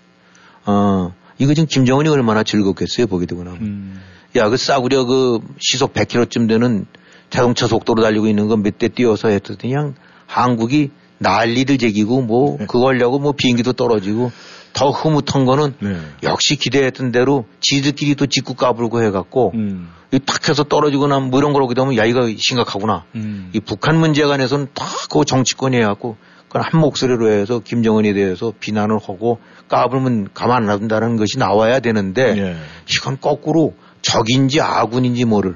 [0.65, 4.01] 어 이거 지금 김정은이 얼마나 즐겁겠어요 보게 되고 나면 음.
[4.35, 6.85] 야그 싸구려 그 시속 100km쯤 되는
[7.29, 9.95] 자동차 속도로 달리고 있는 거몇대 띄워서 했더니 그냥
[10.27, 12.65] 한국이 난리를 제기고 뭐 네.
[12.65, 14.31] 그거 하려고 뭐 비행기도 떨어지고
[14.73, 15.97] 더 흐뭇한 거는 네.
[16.23, 19.89] 역시 기대했던 대로 지들끼리 또 짓고 까불고 해갖고 음.
[20.11, 23.05] 이탁 해서 떨어지거나 뭐 이런 거로 되면 야 이거 심각하구나.
[23.15, 23.49] 음.
[23.53, 26.17] 이 북한 문제에 관해서는 다 그 정치권이 해갖고
[26.61, 32.55] 한 목소리로 해서 김정은에 대해서 비난을 하고 까불면 가만 안 둔다는 것이 나와야 되는데 예.
[32.89, 35.55] 이건 거꾸로 적인지 아군인지 모를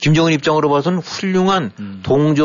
[0.00, 2.02] 김정은 입장으로 봐서는 훌륭한 음.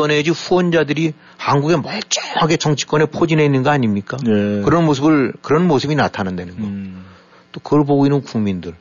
[0.08, 4.18] 내지 후원자들이 한국에 멀쩡하게 정치권에 포진해 있는 거 아닙니까?
[4.26, 4.62] 예.
[4.62, 6.64] 그런 모습을 그런 모습이 나타난다는 거.
[6.64, 7.04] 음.
[7.52, 8.74] 또 그걸 보고 있는 국민들.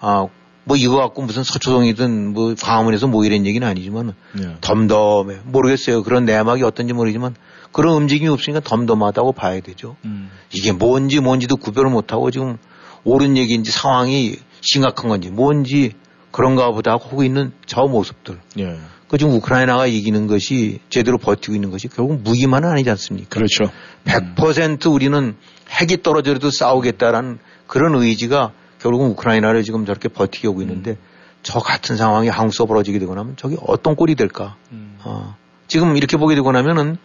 [0.00, 0.26] 아,
[0.64, 4.56] 뭐 이거 갖고 무슨 서초동이든 뭐 광화문에서 뭐 이런 얘기는 아니지만 예.
[4.60, 5.40] 덤덤해.
[5.44, 6.02] 모르겠어요.
[6.02, 7.34] 그런 내막이 어떤지 모르지만
[7.72, 9.96] 그런 움직임이 없으니까 덤덤하다고 봐야 되죠.
[10.04, 10.30] 음.
[10.52, 12.58] 이게 뭔지 뭔지도 구별을 못하고 지금
[13.04, 15.92] 옳은 얘기인지 상황이 심각한 건지 뭔지
[16.30, 18.38] 그런가 보다 하고 있는 저 모습들.
[18.58, 18.78] 예.
[19.08, 23.28] 그 지금 우크라이나가 이기는 것이 제대로 버티고 있는 것이 결국 무기만은 아니지 않습니까?
[23.28, 23.70] 그렇죠.
[24.06, 25.34] 100% 우리는
[25.68, 28.52] 핵이 떨어져도 싸우겠다라는 그런 의지가
[28.82, 30.96] 결국은 우크라이나를 지금 저렇게 버티게 오고 있는데
[31.42, 34.56] 저 같은 상황이 한국서 벌어지게 되고 나면 저게 어떤 꼴이 될까?
[35.04, 35.36] 어,
[35.68, 36.96] 지금 이렇게 보게 되고 나면은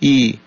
[0.00, 0.38] 이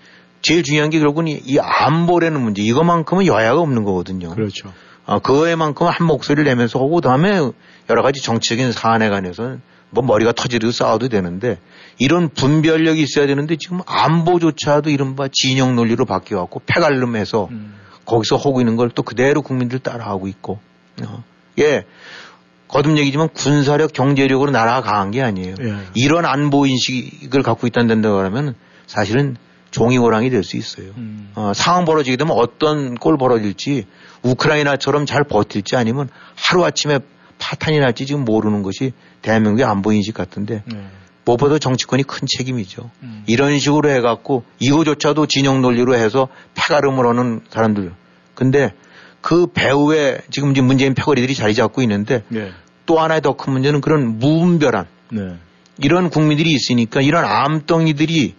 [0.42, 4.30] 제일 중요한 게 결국은 이, 이 안보라는 문제 이것만큼은 여야가 없는 거거든요.
[4.30, 4.72] 그렇죠.
[5.06, 7.40] 어, 그거에만큼 한 목소리를 내면서 하고 그다음에
[7.90, 11.60] 여러 가지 정치적인 사안에 관해서는 뭐 머리가 터지듯 싸워도 되는데
[11.98, 17.76] 이런 분별력이 있어야 되는데 지금 안보조차도 이른바 진영 논리로 바뀌어갖고 패갈름해서 음.
[18.06, 20.60] 거기서 하고 있는 걸 또 그대로 국민들 따라하고 있고
[21.08, 21.24] 어.
[21.60, 21.86] 예
[22.68, 25.56] 거듭 얘기지만 군사력 경제력으로 나라가 강한 게 아니에요.
[25.60, 25.76] 예.
[25.96, 29.36] 이런 안보 인식을 갖고 있다는 그러면 사실은
[29.72, 30.92] 종이 호랑이 될 수 있어요.
[30.98, 31.32] 음.
[31.36, 33.86] 어, 상황 벌어지게 되면 어떤 꼴 벌어질지
[34.24, 37.00] 우크라이나처럼 잘 버틸지 아니면 하루아침에
[37.40, 40.88] 파탄이 날지 지금 모르는 것이 대한민국의 안보 인식 같은데 네.
[41.26, 42.90] 무엇보다 정치권이 큰 책임이죠.
[43.04, 43.24] 음.
[43.28, 47.94] 이런 식으로 해갖고 이거조차도 진영 논리로 해서 패가름을 하는 사람들.
[48.36, 48.74] 근데
[49.22, 52.52] 그 배후에 지금 이제 문재인 패거리들이 자리 잡고 있는데 네.
[52.86, 55.36] 또 하나의 더 큰 문제는 그런 무분별한 네.
[55.78, 58.36] 이런 국민들이 있으니까 이런 암덩이들이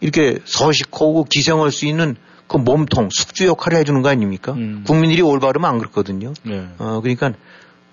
[0.00, 2.16] 이렇게 서식하고 기생할 수 있는
[2.46, 4.54] 그 몸통, 숙주 역할을 해주는 거 아닙니까?
[4.86, 6.32] 국민들이 올바르면 안 그렇거든요.
[6.44, 6.66] 네.
[6.78, 7.32] 어, 그러니까,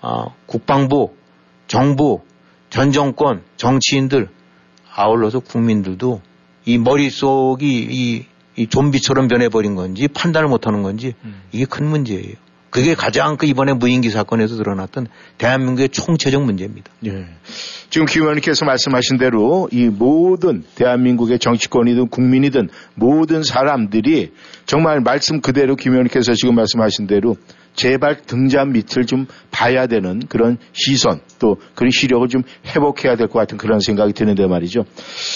[0.00, 1.14] 아, 국방부,
[1.66, 2.22] 정부,
[2.70, 4.28] 전 정권, 정치인들,
[4.94, 6.22] 아울러서 국민들도
[6.64, 8.24] 이 머릿속이 이,
[8.56, 11.14] 이 좀비처럼 변해버린 건지 판단을 못하는 건지
[11.52, 12.34] 이게 큰 문제예요.
[12.70, 15.06] 그게 가장 그 이번에 무인기 사건에서 드러났던
[15.38, 16.92] 대한민국의 총체적 문제입니다.
[17.06, 17.26] 예.
[17.88, 24.32] 지금 김 의원님께서 말씀하신 대로 이 모든 대한민국의 정치권이든 국민이든 모든 사람들이
[24.66, 27.36] 정말 말씀 그대로 김 의원님께서 지금 말씀하신 대로
[27.76, 33.38] 제발 등잔 밑을 좀 봐야 되는 그런 시선 또 그런 시력을 좀 회복해야 될 것
[33.38, 34.84] 같은 그런 생각이 드는데 말이죠.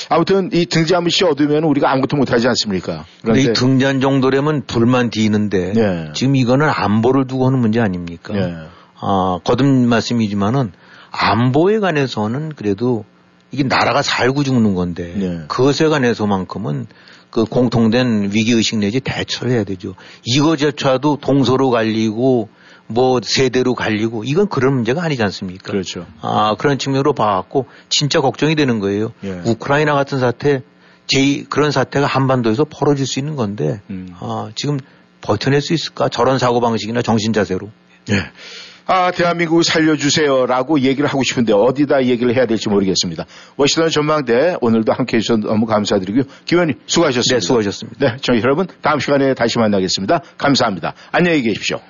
[0.08, 3.04] 아무튼 이 등잔 밑이 어두우면 우리가 아무것도 못하지 않습니까?
[3.22, 6.08] 근데 이 등잔 정도라면 불만 뒤는데 네.
[6.14, 8.34] 지금 이거는 안보를 두고 하는 문제 아닙니까?
[8.34, 8.54] 예.
[9.00, 10.72] 아, 거듭 말씀이지만은
[11.10, 13.04] 안보에 관해서는 그래도
[13.52, 15.40] 이게 나라가 살고 죽는 건데 네.
[15.48, 16.86] 그것에 관해서만큼은
[17.30, 19.94] 그 공통된 위기의식 내지 대처를 해야 되죠.
[20.24, 22.48] 이거조차도 동서로 갈리고
[22.86, 25.70] 뭐 세대로 갈리고 이건 그런 문제가 아니지 않습니까?
[25.70, 26.06] 그렇죠.
[26.20, 29.12] 아, 그런 측면으로 봐갖고 진짜 걱정이 되는 거예요.
[29.22, 29.42] 예.
[29.46, 30.62] 우크라이나 같은 사태,
[31.06, 34.08] 제 그런 사태가 한반도에서 벌어질 수 있는 건데, 음.
[34.18, 34.78] 아, 지금
[35.20, 36.08] 버텨낼 수 있을까?
[36.08, 37.70] 저런 사고방식이나 정신자세로.
[38.10, 38.14] 예.
[38.92, 43.24] 아, 대한민국을 살려주세요라고 얘기를 하고 싶은데 어디다 얘기를 해야 될지 모르겠습니다.
[43.56, 46.24] 워싱턴 전망대 오늘도 함께 해주셔서 너무 감사드리고요.
[46.44, 47.36] 기원님 수고하셨습니다.
[47.36, 47.98] 네, 수고하셨습니다.
[48.00, 50.22] 네, 저희 여러분 다음 시간에 다시 만나겠습니다.
[50.36, 50.94] 감사합니다.
[51.12, 51.80] 안녕히 계십시오.